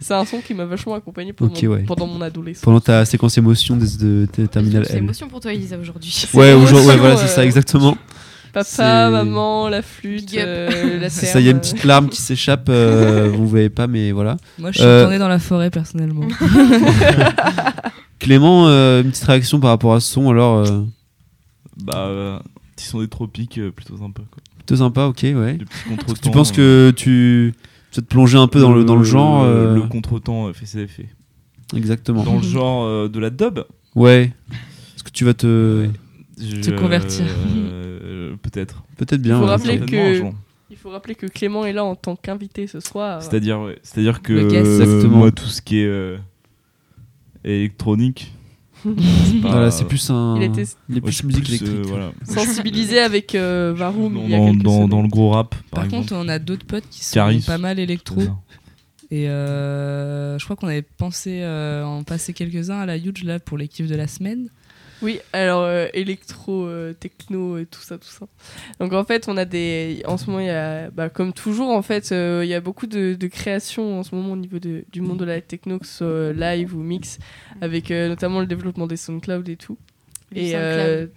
[0.01, 1.83] c'est un son qui m'a vachement accompagné pendant, mon, ouais.
[1.83, 2.63] pendant mon adolescence.
[2.63, 6.25] Pendant ta séquence émotion de, de, de Terminal C'est émotion pour toi, Elisa, aujourd'hui.
[6.33, 7.95] Ouais, aujourd'hui, ouais, voilà, c'est euh, ça exactement.
[8.53, 12.21] Papa, maman, la flûte, euh, la C'est ça, il y a une petite larme qui
[12.21, 14.35] s'échappe, euh, vous voyez pas, mais voilà.
[14.59, 16.27] Moi, je suis Euh, tournée dans la forêt personnellement.
[18.19, 20.81] Clément, euh, une petite réaction par rapport à ce son, alors euh,
[21.83, 22.39] Bah, euh,
[22.75, 24.21] petit son des tropiques, euh, plutôt sympa.
[24.31, 24.41] Quoi.
[24.57, 25.57] plutôt sympa, ok, ouais.
[25.57, 27.53] Le Tu penses euh, que tu
[27.91, 30.53] tu vas te plonger un peu dans le, dans le genre euh, Le contretemps euh,
[30.53, 31.09] fait ses effets.
[31.75, 32.23] Exactement.
[32.23, 33.59] Dans le genre euh, de la dub
[33.95, 34.31] Ouais.
[34.95, 35.87] Est-ce que tu vas te.
[36.39, 37.25] je- Te convertir.
[37.55, 38.83] euh, Peut-être.
[38.97, 39.37] Peut-être bien.
[39.37, 39.49] Faut ouais.
[39.49, 40.23] rappeler que-.
[40.69, 43.21] Il faut rappeler que Clément est là en tant qu'invité ce soir.
[43.21, 44.65] C'est-à-dire, ouais, c'est-à-dire que Le guest.
[44.67, 45.17] euh, Exactement.
[45.17, 46.17] moi, tout ce qui est euh,
[47.43, 48.33] électronique,
[48.83, 50.35] c'est pas- Voilà, c'est plus un.
[50.37, 51.85] Il était Il est plus musique plus, euh, électrique.
[51.87, 52.11] voilà.
[52.23, 54.89] sensibilisé avec euh, Varoum Dans, il y a dans, quelques dans- semaines.
[54.89, 57.43] dans le gros rap, par, contre, on a d'autres potes qui sont Caris.
[57.45, 58.21] pas mal électro.
[59.13, 63.39] Et euh, je crois qu'on avait pensé euh, en passer quelques-uns à la Huge là
[63.39, 64.47] pour les kiffs de la semaine.
[65.01, 68.27] Oui, alors euh, électro, euh, techno et tout ça, tout ça.
[68.79, 70.03] Donc en fait, on a des.
[70.05, 72.61] En ce moment, il y a, bah, comme toujours, en fait, euh, il y a
[72.61, 75.79] beaucoup de, de créations en ce moment au niveau de- du monde de la techno,
[75.79, 77.17] que ce soit euh, live ou mix,
[77.61, 79.77] avec euh, notamment le développement des SoundCloud et tout.
[80.35, 80.59] Et SoundCloud.
[80.59, 81.07] euh,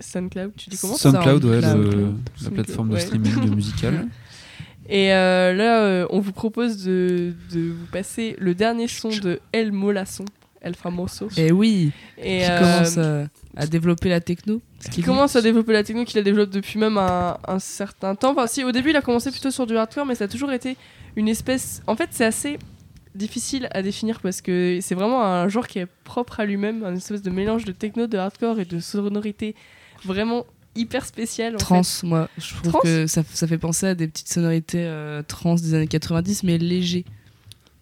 [0.00, 1.94] SoundCloud, tu dis comment SoundCloud, ouais, Soundcloud.
[1.94, 3.00] le- la plateforme de Ouais.
[3.00, 4.08] streaming musical.
[4.90, 9.38] Et euh, là, euh, on vous propose de, de vous passer le dernier son de
[9.52, 10.24] El Molasson,
[10.60, 11.28] El Famoso.
[11.36, 13.26] Et oui, Et, qui euh, commence euh,
[13.56, 14.60] à développer la techno.
[14.80, 18.14] Ce qui commence à développer la techno, qu'il a développé depuis même un, un certain
[18.14, 18.32] temps.
[18.32, 20.52] Enfin, si, au début, il a commencé plutôt sur du hardcore, mais ça a toujours
[20.52, 20.76] été
[21.16, 21.82] une espèce.
[21.86, 22.58] En fait, c'est assez
[23.14, 26.94] difficile à définir parce que c'est vraiment un genre qui est propre à lui-même, un
[26.94, 29.54] espèce de mélange de techno, de hardcore et de sonorité
[30.04, 31.54] vraiment hyper spéciale.
[31.56, 32.06] en Trans, fait.
[32.06, 35.56] moi, je trouve Trans que ça, ça fait penser à des petites sonorités euh, trans
[35.56, 37.04] des années 90, mais léger.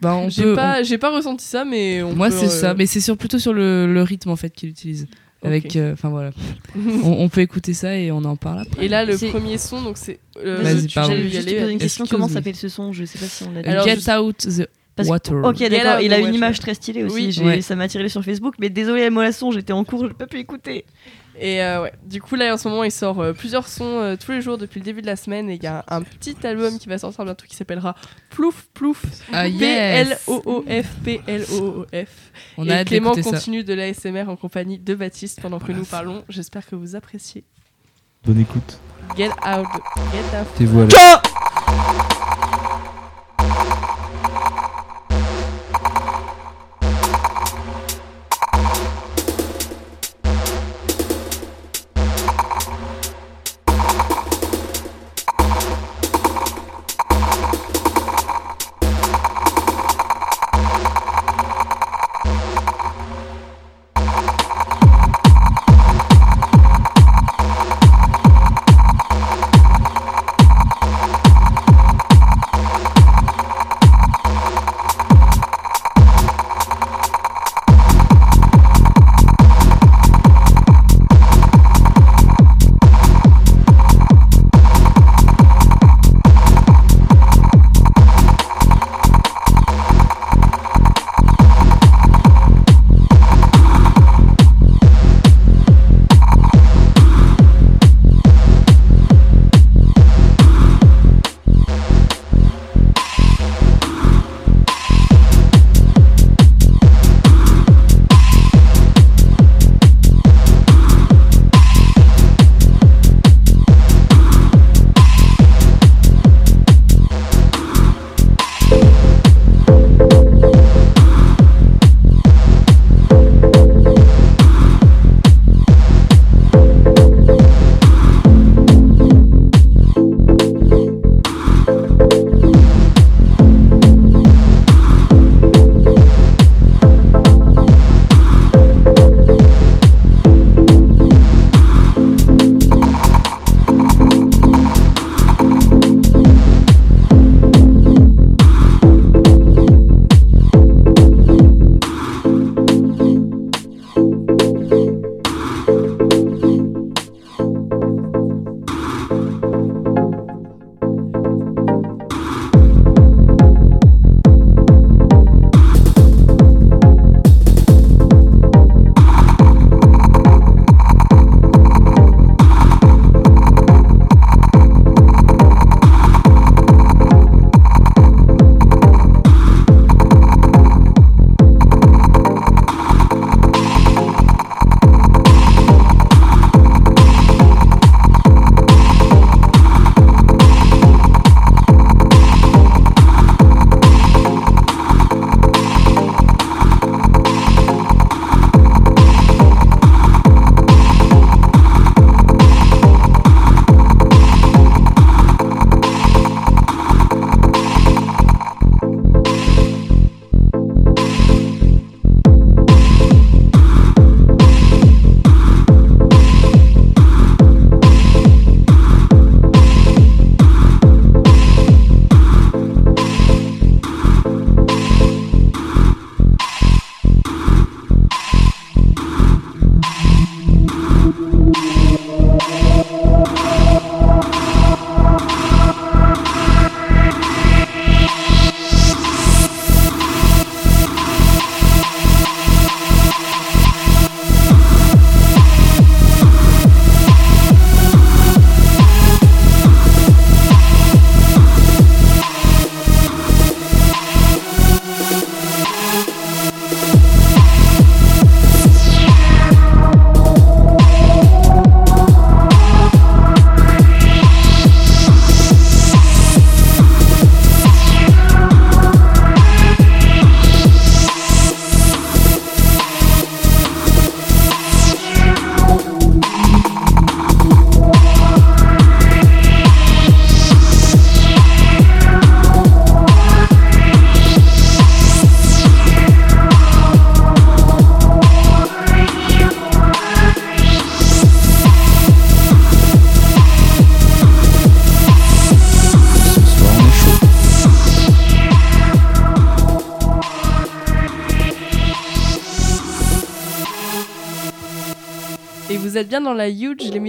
[0.01, 2.75] Bah, on J'ai peut- pas, j'ai pas ressenti ça, mais on Moi, c'est euh, ça,
[2.75, 5.07] mais c'est sur, plutôt sur le, le rythme en fait qu'il utilise.
[5.45, 6.31] Avec, euh, enfin voilà,
[7.05, 8.85] on, on peut écouter ça et on en parle après.
[8.85, 10.19] Et là, le premier son, donc c'est.
[10.45, 12.05] euh, Vas-y, j'allais juste poser une question.
[12.07, 12.33] Comment me.
[12.33, 12.93] s'appelle ce son?
[12.93, 13.69] Je sais pas si on l'a dit.
[13.69, 15.45] Alors, Get je- out the Parce water.
[15.45, 16.01] Ok, d'accord.
[16.01, 17.15] Il a une image très stylée aussi.
[17.27, 17.33] Oui.
[17.33, 17.61] j'ai- Ouais.
[17.61, 18.55] Ça m'a attiré sur Facebook.
[18.59, 20.85] Mais désolé, Molasson, j'étais en cours, j'ai pas pu écouter.
[21.39, 24.17] Et euh, ouais, du coup là en ce moment il sort euh, plusieurs sons euh,
[24.17, 26.03] tous les jours depuis le début de la semaine et il y a un, un
[26.03, 27.95] petit album qui va sortir bientôt qui s'appellera
[28.31, 29.03] Plouf Plouf
[29.33, 30.09] Ah, P yes.
[30.09, 32.33] L O O F P L O O F.
[32.57, 33.37] On et Clément d'écouter ça.
[33.37, 36.25] continue de l'ASMR en compagnie de Baptiste pendant que nous parlons.
[36.31, 37.45] J'espère que vous appréciez.
[38.25, 38.79] Bonne écoute.
[39.17, 39.67] Get out,
[40.13, 40.47] get out.
[40.57, 40.67] Tes.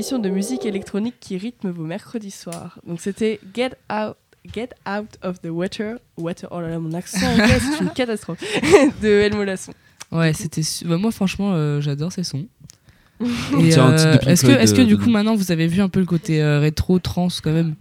[0.08, 2.80] L'émission de musique électronique qui rythme vos mercredis soirs.
[2.88, 4.16] Donc c'était Get Out.
[4.54, 5.98] Get Out of the Water.
[6.18, 8.40] Water, oh là là, mon accent anglais, c'est une catastrophe.
[9.02, 9.74] de Elmo Lasson.
[10.10, 10.62] Ouais, c'était.
[10.86, 12.46] bah, moi, franchement, euh, j'adore ces sons.
[13.20, 16.06] Euh, est-ce que, est-ce que euh, du coup maintenant vous avez vu un peu le
[16.06, 17.74] côté euh, rétro trans quand même?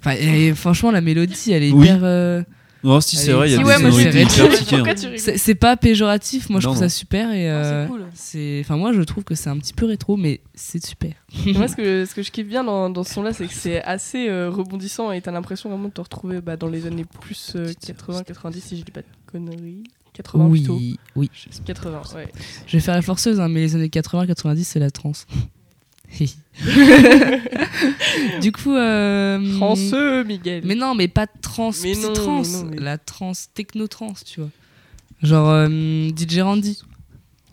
[0.00, 1.86] Enfin, et franchement la mélodie elle est Oui.
[1.86, 2.44] hyper.
[2.84, 5.32] Euh, Non, si, c'est est- vrai, il y a des sonorités c'est hyper hein.
[5.36, 9.24] C'est pas péjoratif, moi je trouve ça super et euh, c'est enfin moi je trouve
[9.24, 11.12] que c'est un petit peu rétro mais c'est super.
[11.46, 13.82] Moi, ce que, ce que je kiffe bien dans, dans ce son-là, c'est que c'est
[13.82, 17.54] assez euh, rebondissant et t'as l'impression vraiment de te retrouver bah, dans les années plus
[17.56, 19.84] 80-90, si je dis pas de conneries.
[20.12, 20.76] 80 plutôt.
[20.76, 21.30] Oui, oui.
[21.64, 22.28] 80, ouais.
[22.66, 25.12] Je vais faire la forceuse, hein, mais les années 80-90 c'est la trans.
[28.40, 28.74] du coup.
[28.74, 30.62] Euh, Transeux, Miguel.
[30.64, 34.40] Mais non, mais pas trans, Mais non, trans, mais non, mais- la trans, techno-trans, tu
[34.40, 34.50] vois.
[35.22, 36.78] Genre euh, DJ Randy.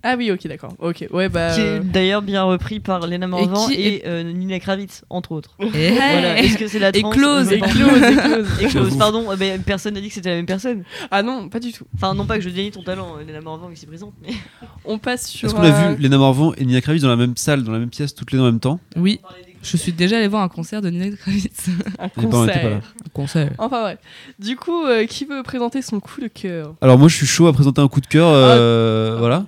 [0.04, 0.74] Ah oui, ok, d'accord.
[0.80, 1.54] Ok, ouais, bah.
[1.54, 5.04] Qui est euh, d'ailleurs bien repris par Lena Morvan qui et, est- euh, Nina Kravitz,
[5.10, 5.52] entre autres.
[5.76, 6.40] Et Voilà.
[6.40, 7.60] Est-ce que c'est la Et trans Close, et.
[7.60, 8.48] Close, et Close.
[8.62, 10.84] Et Close, pardon, mais personne n'a dit que c'était la même personne.
[11.12, 11.86] Ah non, pas du tout.
[11.96, 14.34] Enfin, non pas que je dénie ton talent, euh, Lena Morvan ici présente, mais.
[14.86, 15.48] On passe sur.
[15.48, 17.80] Est-ce qu'on a vu Lena Morvan et Nina Kravitz dans la même salle, dans la
[17.80, 18.80] même pièce, toutes les deux en même temps?
[18.96, 19.20] Oui,
[19.62, 21.68] je suis déjà allé voir un concert de Nina Kravitz.
[22.00, 22.78] un Eh concert.
[22.78, 23.52] un concert.
[23.60, 23.98] Enfin bref.
[24.40, 26.74] Du coup, euh, qui veut présenter son coup de cœur?
[26.82, 29.46] Alors moi je suis chaud à présenter un coup de cœur, euh, voilà.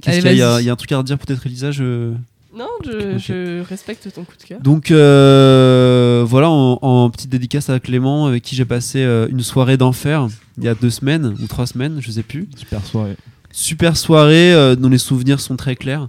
[0.00, 2.12] Qu'est-ce qu'il y a Il y a- un truc à redire peut-être Elisa je...
[2.56, 4.60] Non, je, respecte ton coup de cœur.
[4.62, 9.40] Donc euh, voilà, en, en petite dédicace à Clément, avec qui j'ai passé euh, une
[9.42, 12.48] soirée d'enfer il y a deux semaines ou trois semaines, je sais plus.
[12.56, 13.16] Super soirée.
[13.50, 16.08] Super soirée euh, dont les souvenirs sont très clairs.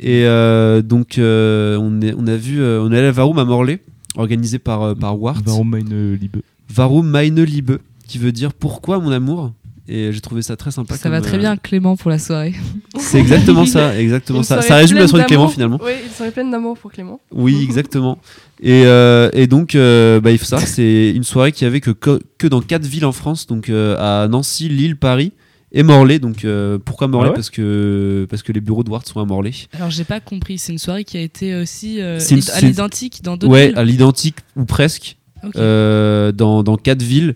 [0.00, 3.38] Et euh, donc euh, on, est, on a vu, euh, on est allé à Varum
[3.38, 3.80] à Morlaix,
[4.16, 5.42] organisé par, euh, par Wart.
[5.46, 6.38] Warum meine Liebe.
[6.68, 7.78] Varum meine Liebe,
[8.08, 9.52] qui veut dire pourquoi mon amour?
[9.86, 10.96] Et j'ai trouvé ça très sympa.
[10.96, 12.54] Ça va très euh, bien Clément pour la soirée.
[12.98, 14.62] C'est exactement ça, exactement ça.
[14.62, 15.78] Ça résume la soirée de Clément finalement.
[15.82, 17.20] Oui, une soirée pleine d'amour pour Clément.
[17.30, 18.18] Oui, exactement.
[18.62, 21.80] Et, euh, et donc, euh, bah, il faut savoir que c'est une soirée qui avait
[21.80, 25.32] que, que, dans quatre villes en France, donc euh, à Nancy, Lille, Paris
[25.70, 26.18] et Morlaix.
[26.18, 29.20] Donc, euh, pourquoi Morlaix Ah ouais parce, que, parce que les bureaux de Ward sont
[29.20, 29.52] à Morlaix.
[29.74, 32.60] Alors j'ai pas compris, c'est une soirée qui a été aussi euh, C'est une- à
[32.62, 33.78] l'identique dans d'autres Ouais, villes.
[33.78, 35.18] à l'identique ou presque,
[35.56, 37.34] euh, dans, dans quatre villes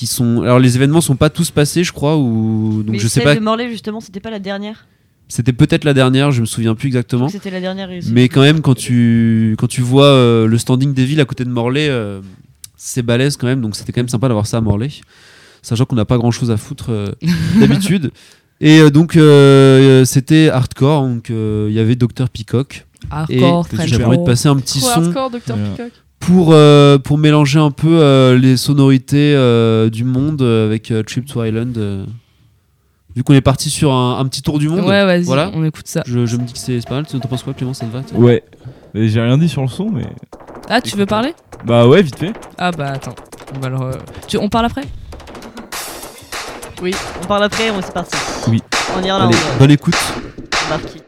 [0.00, 0.40] qui sont.
[0.40, 3.24] Alors, les événements sont pas tous passés, je crois, ou donc mais je sais celle
[3.24, 3.34] pas.
[3.34, 4.86] de Morlaix, justement, c'était pas la dernière.
[5.28, 7.28] C'était peut-être la dernière, je me souviens plus exactement.
[7.28, 7.90] C'était la dernière.
[8.10, 11.44] Mais quand même, quand tu, quand tu vois euh, le standing des villes à côté
[11.44, 12.22] de Morlaix, euh,
[12.78, 13.60] c'est balèze quand même.
[13.60, 15.02] Donc c'était quand même sympa d'avoir ça à Morlaix.
[15.60, 17.12] Sachant qu'on n'a pas grand chose à foutre euh,
[17.60, 18.10] d'habitude.
[18.62, 21.02] Et euh, donc euh, c'était hardcore.
[21.02, 22.86] Donc euh, il y avait Dr Peacock.
[23.10, 25.54] Hardcore, et j'avais envie de passer un petit Trop son hardcore, Dr.
[25.56, 25.92] Peacock.
[26.20, 31.02] Pour, euh, pour mélanger un peu euh, les sonorités euh, du monde euh, avec euh,
[31.02, 31.76] Trip to Island.
[31.78, 32.04] euh.
[33.16, 35.50] Vu qu'on est parti sur un, un petit tour du monde, Ouais, vas-y, Voilà.
[35.54, 36.02] on écoute ça.
[36.06, 37.06] je, je me dis que c'est c'est pas mal.
[37.06, 37.74] Tu t'en penses quoi, Clément?
[37.74, 38.44] Ça te va Ouais.
[38.94, 40.06] Mais J'ai rien dit sur le son, mais.
[40.68, 41.34] Ah, tu veux parler?
[41.64, 42.32] Bah ouais, vite fait.
[42.56, 43.14] Ah bah attends.
[43.56, 43.92] On va alors, euh,
[44.28, 44.82] tu- on parle après?
[46.80, 48.16] Oui, on parle après, on c'est parti.
[48.48, 48.62] Oui.
[48.96, 49.34] En Irlande.
[49.34, 49.96] Allez, bonne écoute.
[50.68, 51.02] Marquis.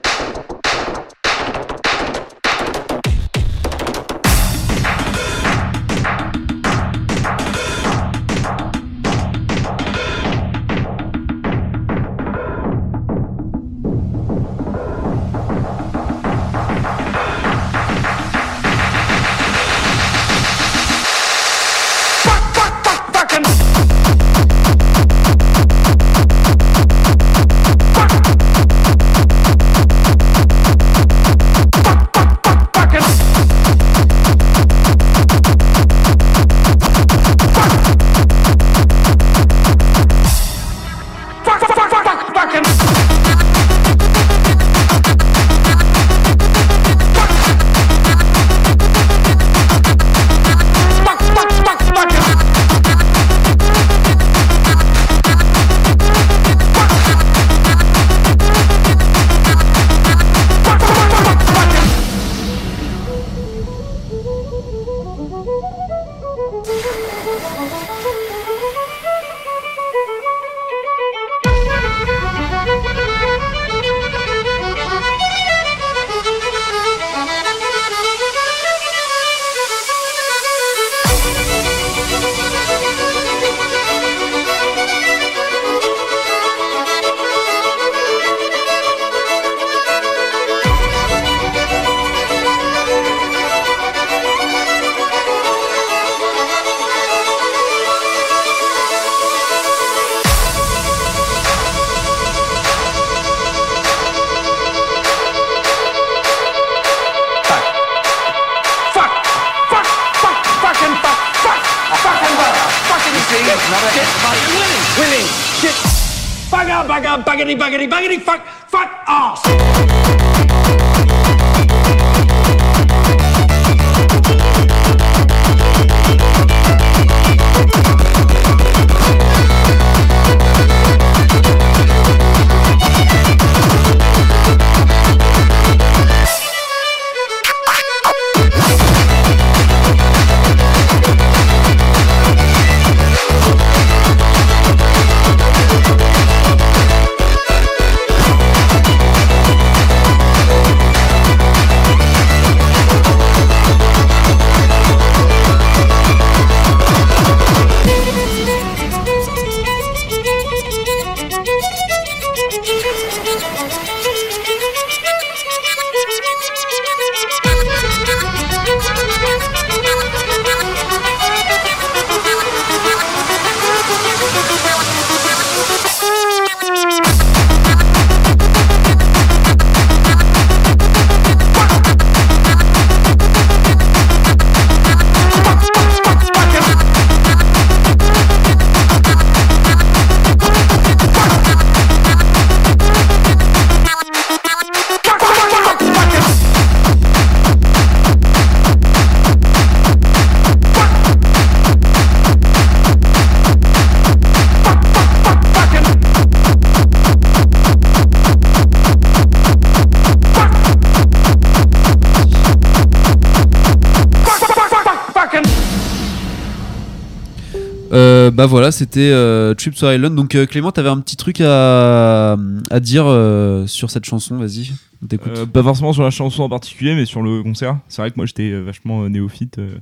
[218.62, 220.14] Voilà, c'était euh, Trip to Island.
[220.14, 222.36] Donc euh, Clément, t'avais un petit truc à,
[222.70, 224.70] à dire euh, sur cette chanson, vas-y,
[225.02, 225.32] on t'écoute.
[225.36, 227.78] Euh, pas forcément sur la chanson en particulier, mais sur le concert.
[227.88, 229.74] C'est vrai que moi j'étais vachement néophyte euh,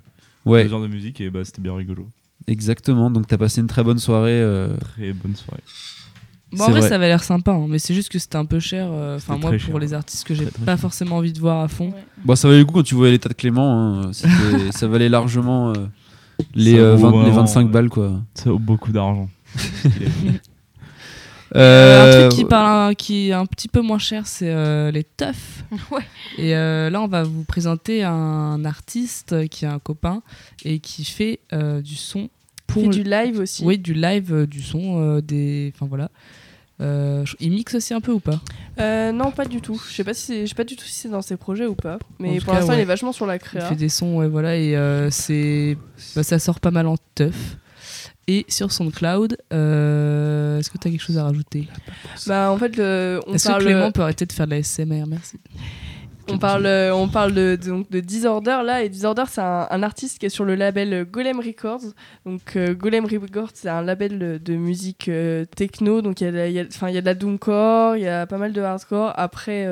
[0.46, 0.66] Ouais.
[0.68, 2.08] genre de musique et bah, c'était bien rigolo.
[2.46, 4.30] Exactement, donc t'as passé une très bonne soirée.
[4.32, 5.60] euh, Très bonne soirée.
[6.52, 6.88] Bon, en vrai, vrai.
[6.88, 8.88] ça avait l'air sympa, hein, mais c'est juste que c'était un peu cher.
[8.90, 9.78] Enfin, moi, pour cher.
[9.78, 10.80] les artistes que j'ai pas cher.
[10.80, 11.92] forcément envie de voir à fond.
[12.24, 14.00] Bon, ça valait le coup quand tu voyais l'état de Clément.
[14.02, 14.10] hein,
[14.72, 15.74] ça valait largement euh,
[16.54, 17.72] les, euh, vaut 20 les vraiment, 25 ouais.
[17.72, 18.20] balles, quoi.
[18.34, 19.28] Ça vaut beaucoup d'argent.
[19.56, 20.30] Euh,
[21.56, 24.92] Euh, un truc qui parle, un- qui est un petit peu moins cher, c'est euh,
[24.92, 25.64] les teufs.
[25.90, 26.02] Ouais.
[26.38, 30.22] Et euh, là, on va vous présenter un artiste qui est un copain
[30.64, 32.28] et qui fait euh, du son
[32.68, 33.64] pour Fait du live aussi.
[33.64, 35.72] Oui, du live, euh, du son, euh, des.
[35.74, 36.10] Enfin voilà.
[36.80, 38.40] Euh, il mixe aussi un peu ou pas?
[38.78, 39.80] Euh, non, pas du tout.
[39.90, 41.98] Je sais pas si sais pas du tout si c'est dans ses projets ou pas.
[42.18, 43.66] Mais pour l'instant, il est vachement sur la Il créa.
[43.66, 45.76] fait des sons, ouais, voilà, et euh, c'est,
[46.16, 47.56] bah, ça sort pas mal en teuf.
[48.28, 51.66] Et sur SoundCloud, est-ce que tu as quelque chose à rajouter?
[52.26, 53.62] Bah en fait, on Est-ce parle.
[53.62, 55.38] que Clément peut arrêter de faire de la SMR Merci.
[56.32, 59.66] On parle, euh, on parle de, de- donc de Disorder là, et Disorder c'est un,
[59.70, 61.80] un artiste qui est sur le label Golem Records.
[62.24, 66.30] Donc euh, Golem Records c'est un label de, musique euh, techno, donc il y, a
[66.32, 68.26] de la- il y a- enfin, il y a de la doomcore, il y a
[68.26, 69.12] pas mal de hardcore.
[69.16, 69.66] Après,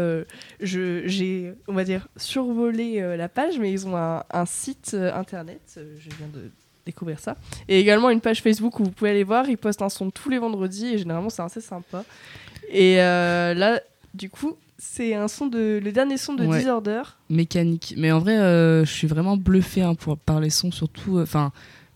[0.60, 6.08] j'ai, on va dire, survolé la page, mais ils ont un, un site internet, je
[6.16, 6.50] viens de
[6.86, 7.36] découvrir ça,
[7.68, 9.48] et également une page Facebook où vous pouvez aller voir.
[9.48, 12.04] Ils postent un son tous les vendredis, et généralement c'est assez sympa.
[12.70, 13.80] Et là,
[14.14, 16.58] du coup, c'est un son de le dernier son de Ouais.
[16.58, 17.02] Disorder.
[17.28, 17.94] Mécanique.
[17.96, 21.18] Mais en vrai, euh, je suis vraiment bluffé hein, pour, par les sons, surtout.
[21.18, 21.52] euh, Enfin,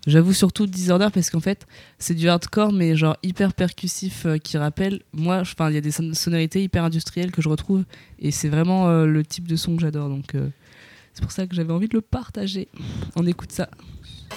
[0.06, 1.66] j'avoue surtout Disorder parce qu'en fait,
[1.98, 5.02] c'est du hardcore, mais genre hyper percussif euh, qui rappelle.
[5.12, 7.84] Moi, enfin, il y a des son- sonorités hyper industrielles que je retrouve
[8.18, 10.08] et c'est vraiment euh, le type de son que j'adore.
[10.08, 10.48] Donc, euh,
[11.14, 12.68] c'est pour ça que j'avais envie de le partager.
[13.16, 13.68] On écoute ça.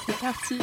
[0.05, 0.55] C'est parti.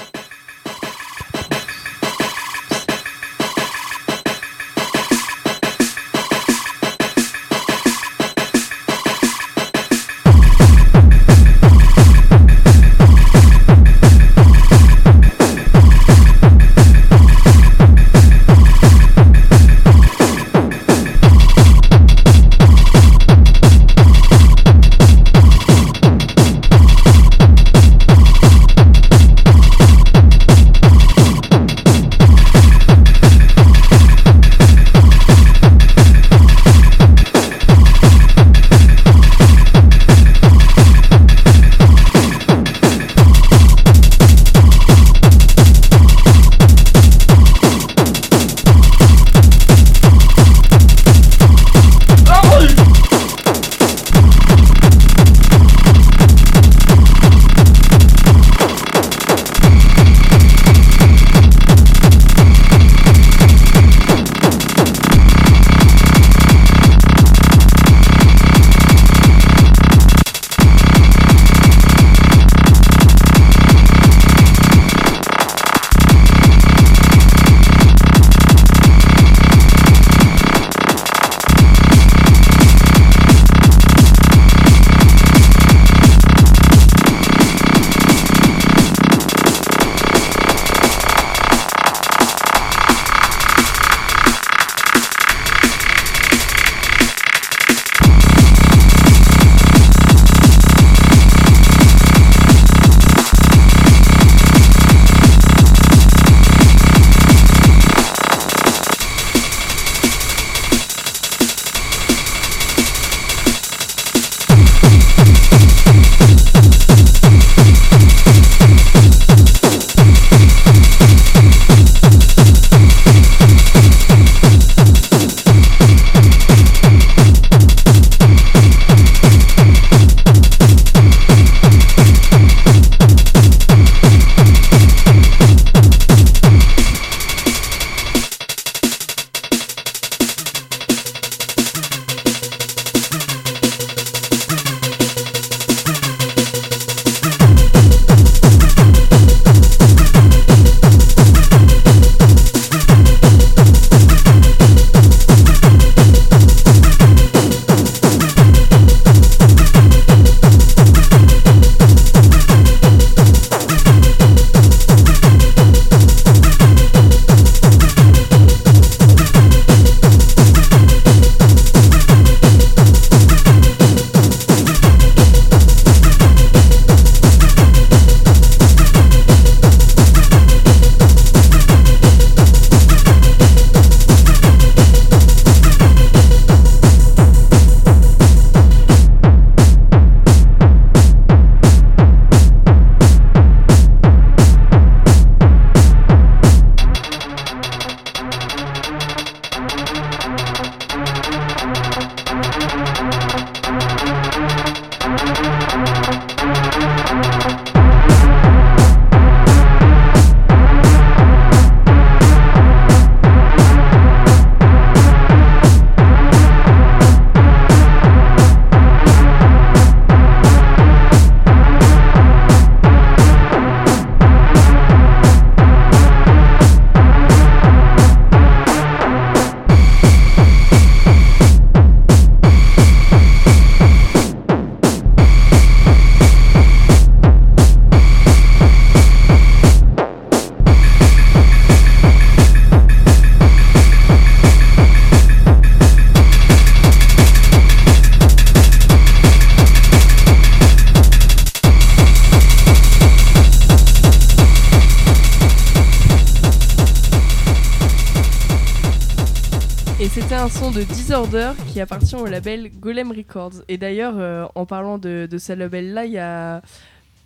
[260.73, 263.63] De Disorder qui appartient au label Golem Records.
[263.69, 266.63] Et d'ailleurs, euh, en parlant de, de ce label-là, il y a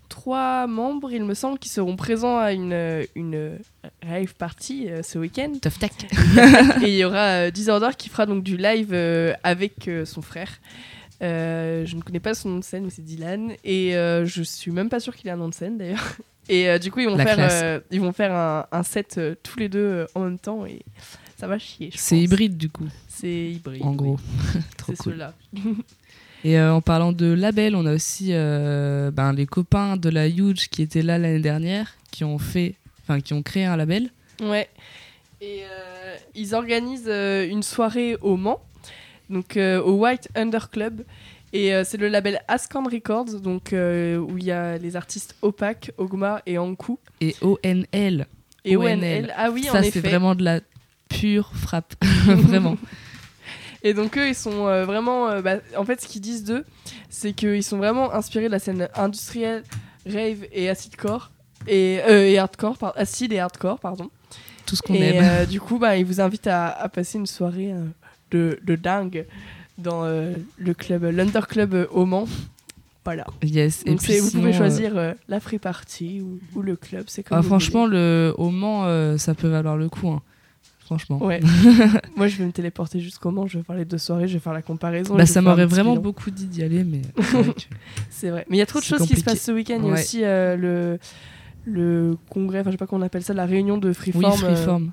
[0.08, 3.58] trois membres, il me semble, qui seront présents à une, une
[4.02, 5.52] rave party euh, ce week-end.
[5.62, 5.92] Tough tac.
[6.82, 10.50] Et il y aura euh, Disorder qui fera donc du live euh, avec son frère.
[11.20, 13.52] Je ne connais pas son nom de scène, mais c'est Dylan.
[13.64, 16.16] Et je suis même pas sûre qu'il ait un nom de scène d'ailleurs.
[16.48, 19.68] Et du coup, ils vont La faire, ils vont faire un, un set tous les
[19.68, 20.64] deux en même temps.
[20.64, 20.82] Et
[21.36, 21.90] ça va chier.
[21.94, 22.86] C'est hybride du coup.
[23.18, 23.82] C'est hybride.
[23.82, 24.18] En gros.
[24.86, 25.12] C'est cool.
[25.14, 25.32] ceux-là.
[26.44, 30.28] Et euh, en parlant de label, on a aussi euh, ben, les copains de la
[30.28, 34.10] Huge qui étaient là l'année dernière, qui ont fait, enfin qui ont créé un label.
[34.42, 34.68] Ouais.
[35.40, 38.60] Et euh, ils organisent euh, une soirée au Mans,
[39.30, 41.02] donc euh, au White Under Club.
[41.52, 45.36] Et euh, c'est le label Ascan Records, donc euh, où il y a les artistes
[45.42, 46.98] Opaque, Ogma et Ankou.
[47.20, 48.26] Et ONL.
[48.64, 49.32] Et ONL.
[49.36, 50.00] Ah oui, Ça en c'est effet.
[50.00, 50.60] vraiment de la
[51.08, 51.94] pure frappe,
[52.26, 52.76] vraiment.
[53.86, 55.28] Et donc eux, ils sont euh, vraiment...
[55.28, 56.64] euh, bah, en fait, ce qu'ils disent d'eux,
[57.08, 59.62] c'est qu'ils sont vraiment inspirés de la scène industrielle,
[60.06, 61.30] rave et acidcore.
[61.68, 64.10] Et, euh, et hardcore, par- acide et hardcore, pardon.
[64.66, 65.24] Tout ce qu'on Et aime.
[65.24, 67.84] euh, du coup, bah, ils vous invitent à, à passer une soirée euh,
[68.32, 69.24] de, de dingue
[69.78, 72.26] dans euh, le club, l'Under Club euh, au Mans.
[73.04, 73.24] Voilà.
[73.42, 73.82] Yes.
[73.86, 77.04] Et Donc puis c'est- vous pouvez choisir euh, la free party ou, ou le club,
[77.06, 80.08] c'est comme Ah, vous franchement, le, au Mans, euh, ça peut valoir le coup.
[80.08, 80.22] hein.
[80.86, 81.20] Franchement.
[81.20, 81.40] Ouais.
[82.16, 84.38] Moi, je vais me téléporter jusqu'au Mans, je vais faire les deux soirées, je vais
[84.38, 85.16] faire la comparaison.
[85.16, 87.02] Bah, ça m'aurait vraiment beaucoup dit d'y aller, mais
[88.08, 88.46] c'est vrai.
[88.48, 89.80] Mais il y a trop de choses qui se passent ce week-end.
[89.82, 90.98] Il y a aussi euh, le,
[91.64, 94.32] le congrès, enfin je sais pas comment on appelle ça, la réunion de Freeform.
[94.32, 94.92] Oui, Freeform.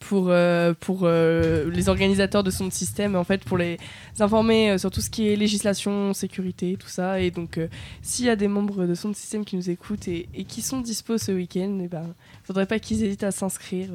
[0.00, 3.78] pour, euh, pour euh, les organisateurs de son système, en fait, pour les
[4.20, 7.20] informer euh, sur tout ce qui est législation, sécurité, tout ça.
[7.20, 7.68] Et donc, euh,
[8.02, 10.82] s'il y a des membres de son système qui nous écoutent et, et qui sont
[10.82, 12.14] dispo ce week-end, il ben,
[12.44, 13.88] faudrait pas qu'ils hésitent à s'inscrire.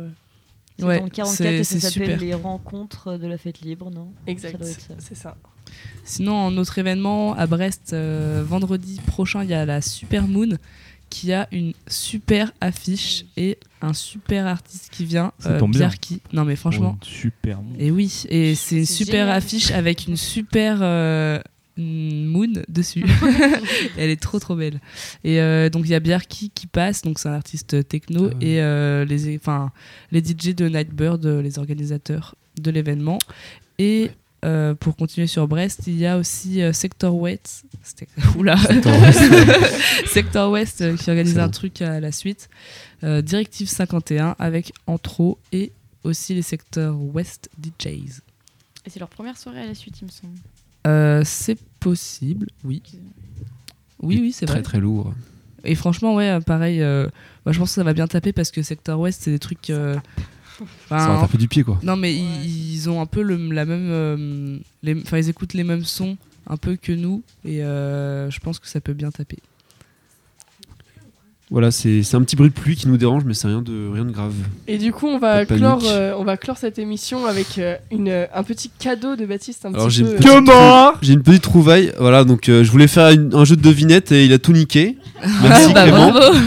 [0.82, 0.86] Euh.
[0.86, 2.20] C'est Ouais, dans le 44 c'est- et ça s'appelle super.
[2.20, 4.12] les rencontres de la fête libre, non?
[4.28, 4.58] Exact,
[5.00, 5.36] c'est ça.
[6.04, 10.58] Sinon, en autre événement, à Brest, euh, vendredi prochain, il y a la Super Moon
[11.10, 15.82] qui a une super affiche et un super artiste qui vient, Ça tombe bien.
[15.82, 16.22] Bjarki.
[16.32, 16.98] Non mais franchement.
[17.02, 17.60] Oh, super.
[17.78, 19.30] Et oui, et c'est une super génial.
[19.38, 21.40] affiche avec une super euh,
[21.82, 23.04] moon dessus.
[23.98, 24.80] Elle est trop trop belle.
[25.24, 28.36] Et euh, donc il y a Bjarki qui passe, donc c'est un artiste techno, Ah
[28.38, 28.46] ouais.
[28.46, 29.72] et euh, les, enfin,
[30.12, 33.20] les DJ de Nightbird, euh, les organisateurs de l'événement.
[33.80, 34.12] Et
[34.44, 37.64] euh, pour continuer sur Brest, il y a aussi euh, Sector West.
[38.38, 38.58] Oula.
[38.58, 39.22] Sector West.
[40.08, 41.52] Sector West euh, qui organise un bon.
[41.52, 42.50] truc à la suite.
[43.04, 45.72] Euh, Directive 51 avec Antro et
[46.04, 48.22] aussi les secteurs West DJs.
[48.86, 50.34] Et c'est leur première soirée à la suite, il me semble.
[50.88, 52.82] Euh, c'est possible, oui.
[54.02, 54.64] Oui, oui, c'est Très vrai.
[54.64, 55.14] très lourd.
[55.64, 57.08] Et franchement, ouais, pareil, euh,
[57.46, 59.70] moi, je pense que ça va bien taper parce que Sector West, c'est des trucs.
[59.70, 59.96] euh,
[60.90, 61.80] Ça va taper du pied quoi.
[61.84, 63.88] non, mais ils, ils ont un peu le, la même.
[63.92, 66.18] euh, les- Enfin, ils écoutent les mêmes sons
[66.48, 69.38] un peu que nous et euh, je pense que ça peut bien taper.
[71.52, 73.90] Voilà, c'est c'est un petit bruit de pluie qui nous dérange, mais c'est rien de,
[73.94, 74.32] rien de grave.
[74.70, 78.08] Et du coup, on va, clore, euh, on va clore cette émission avec euh, une,
[78.08, 79.66] euh, un petit cadeau de Baptiste.
[79.66, 81.92] Un Alors petit j'ai peu, une, euh, j'ai une petite trouvaille.
[82.00, 84.54] Voilà, donc euh, je voulais faire une- un jeu de devinette et il a tout
[84.54, 84.96] niqué.
[85.44, 86.12] Merci bah, Clément.
[86.12, 86.34] bravo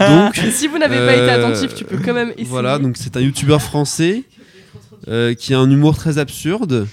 [0.00, 2.46] Donc, si vous n'avez pas été attentif, tu peux quand même essayer.
[2.48, 4.22] Voilà, donc c'est un youtubeur français
[5.08, 6.86] euh, qui a un humour très absurde.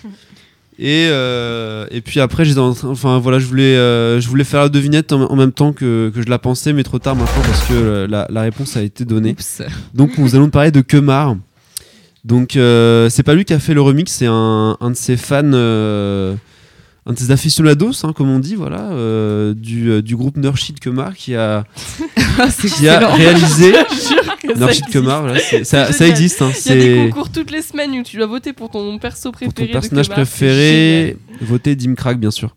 [0.78, 4.44] Et, euh, et puis après, j'étais en train- enfin voilà, je voulais, euh, je voulais
[4.44, 7.16] faire la devinette en, en même temps que, que je la pensais, mais trop tard
[7.16, 9.32] maintenant parce que euh, la, la réponse a été donnée.
[9.32, 9.62] Oups.
[9.94, 11.38] Donc nous allons parler de Kemar.
[12.26, 15.16] Donc euh, c'est pas lui qui a fait le remix, c'est un, un de ses
[15.16, 15.44] fans,
[17.08, 20.80] un de ses aficionados, hein, comme on dit, voilà, euh, du, euh, du groupe Nurshid
[20.80, 21.64] Kemar qui a,
[22.50, 23.72] C'est qui a réalisé
[24.44, 24.90] Nurshid existe.
[24.92, 25.22] Kemar.
[25.22, 26.42] voilà, ça, ça existe.
[26.42, 28.98] hein, Il y a des concours toutes les semaines où tu dois voter pour ton
[28.98, 29.68] perso pour préféré.
[29.68, 32.56] ton personnage de Kemar, c'est préféré, voter Dim Crack bien sûr.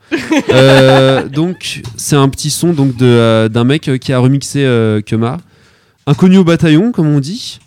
[0.51, 5.39] Euh, donc c'est un petit son donc d'un mec qui a remixé euh, Kemar,
[6.07, 7.59] inconnu au bataillon comme on dit,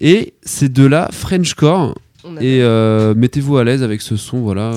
[0.00, 1.96] et c'est de la Frenchcore.
[2.40, 2.62] Et
[3.16, 4.72] mettez-vous à l'aise avec ce son, voilà.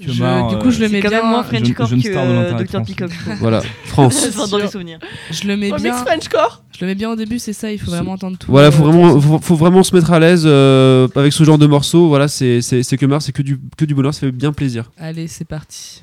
[0.00, 1.22] Euh, Je- du coup, je le euh, mets quand bien.
[1.22, 2.82] même moins Frenchcore que euh, Dr.
[2.84, 3.10] Peacock.
[3.40, 4.26] voilà, France.
[4.28, 4.98] Enfin, dans les souvenirs.
[5.30, 5.94] Je le mets bien.
[6.04, 7.72] Frenchcore Je le mets bien au début, c'est ça.
[7.72, 8.50] Il faut vraiment entendre tout.
[8.50, 11.58] Voilà, euh, faut vraiment, faut, faut vraiment se mettre à l'aise euh, avec ce genre
[11.58, 12.08] de morceaux.
[12.08, 14.90] Voilà, c'est c'est c'est Kemar, c'est que du que du bonheur, ça fait bien plaisir.
[14.98, 16.02] Allez, c'est parti.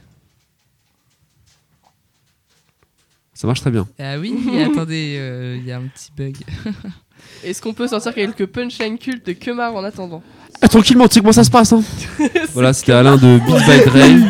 [3.34, 3.86] Ça marche très bien.
[4.00, 6.36] Ah oui, attendez, euh, il y a un petit bug.
[7.44, 10.24] Est-ce qu'on peut sortir quelques punchlines cultes de Kemar en attendant?
[10.66, 11.74] Ah, tranquillement, tu sais comment ça se passe.
[11.74, 11.84] Hein
[12.56, 14.26] voilà, c'était Alain de Beat by Dre.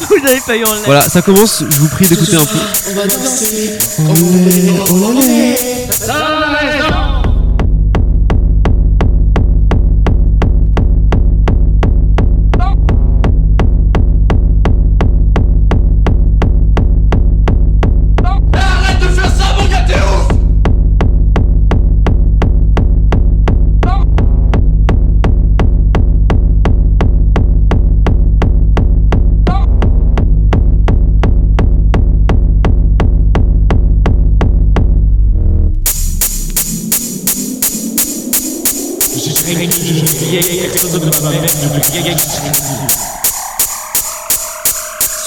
[0.08, 0.68] Vous l'avez pas eu en.
[0.84, 1.64] Voilà, ça commence.
[1.68, 2.58] Je vous prie d'écouter un peu.
[2.88, 6.83] On va danser, on est, on est.
[40.34, 40.40] Ce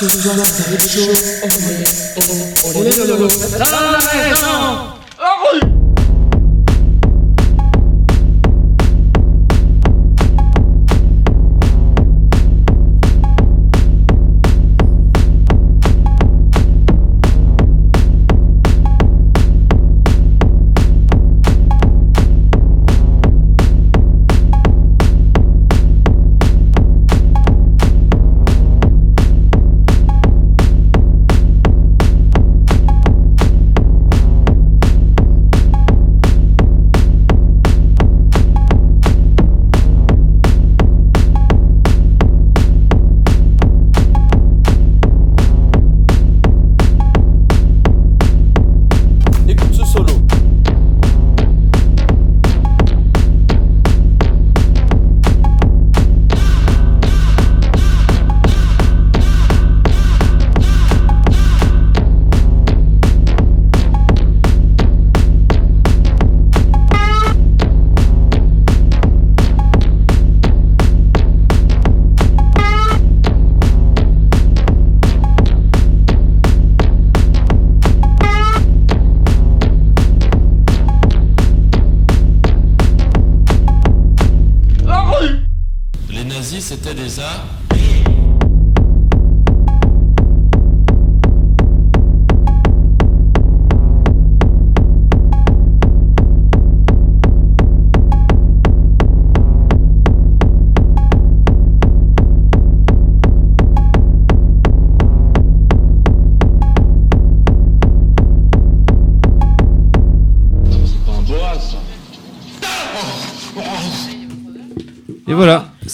[0.10, 1.12] soir, ça va être chaud.
[1.44, 1.84] On est,
[2.18, 2.22] on,
[2.76, 3.28] on est dans le lot.
[3.28, 4.58] Dans la maison.
[5.18, 5.97] Écoute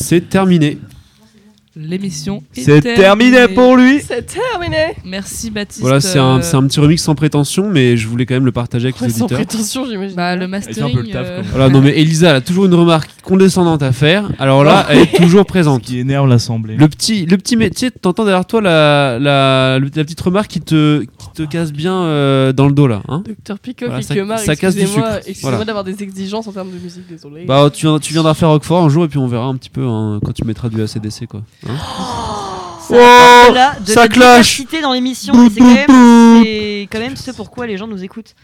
[0.04, 0.78] c'est terminé.
[1.76, 4.00] L'émission est C'est terminé pour lui.
[4.00, 4.94] C'est terminé.
[5.04, 5.82] Merci Baptiste.
[5.82, 8.86] Voilà, c'est un, euh, petit remix sans prétention, mais je voulais quand même le partager
[8.86, 9.40] avec Ouais, les sans auditeurs.
[9.40, 10.16] prétention, j'imagine.
[10.16, 10.98] Bah, le un peu mastering.
[10.98, 11.42] le taf, euh.
[11.50, 14.30] Voilà, non mais Elisa elle a toujours une remarque condescendante à faire.
[14.38, 15.82] Alors là, elle est toujours présente.
[15.82, 16.76] Qui énerve l'assemblée.
[16.76, 21.30] Le petit, le petit métier, t'entends derrière toi la, la, petite remarque qui te, qui
[21.34, 23.02] te casse bien euh, dans le dos là.
[23.08, 25.04] Hein Docteur Picoff Voilà, et ça- ça casse du sucre.
[25.26, 25.66] excusez-moi Voilà.
[25.66, 27.46] d'avoir des exigences en termes de musique, désolé.
[27.46, 29.72] bah, tu, viendras- tu viendras faire Roquefort un jour et puis on verra un petit
[29.72, 31.42] peu hein, quand tu mettras du ACDC quoi.
[31.70, 31.78] Hein
[32.88, 34.62] Ça Oh, de ça la clash.
[34.82, 35.34] dans l'émission.
[35.34, 35.50] Quand,
[36.44, 38.36] c'est quand même ce pourquoi les gens nous écoutent.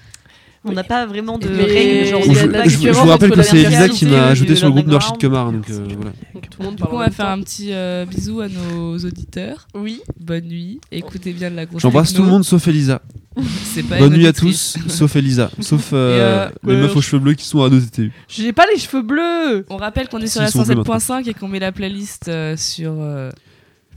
[0.69, 2.07] On n'a pas vraiment de règles.
[2.07, 4.87] Genre, je, vous rappelle que c'est Elisa qui m'a ajouté sur le groupe.
[4.87, 5.51] Nurshit Kemar.
[5.51, 6.11] Donc euh, voilà.
[6.49, 9.67] Tout le monde Du coup, on va faire un petit euh, bisou à nos auditeurs.
[9.75, 10.01] Oui.
[10.19, 10.79] Bonne nuit.
[10.91, 13.01] Écoutez bien de la grosse J'embrasse tout le monde sauf Elisa.
[13.63, 15.51] C'est pas Bonne nuit à tous, sauf Elisa.
[15.59, 18.11] Sauf euh, euh, les meufs aux cheveux bleus qui sont à nos TTU.
[18.27, 19.65] J'ai pas les cheveux bleus.
[19.69, 22.27] On rappelle qu'on est sur la ils sont bleus 107.5 et qu'on met la playlist
[22.27, 23.29] euh, sur euh,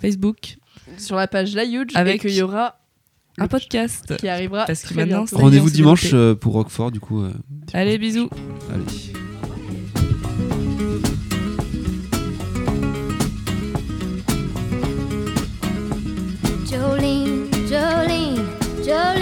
[0.01, 0.57] Facebook.
[0.99, 2.77] Sur la page La Huge, Avec et qu'il y aura
[3.39, 4.17] un podcast.
[4.19, 7.23] qui arrivera Parce que maintenant, Rendez-vous dimanche euh, pour Roquefort du coup.
[7.23, 7.33] euh,
[7.73, 8.29] Allez, bisous.
[8.73, 9.13] allez.
[16.69, 18.37] Jolene, Jolene,
[18.85, 19.22] Jolene.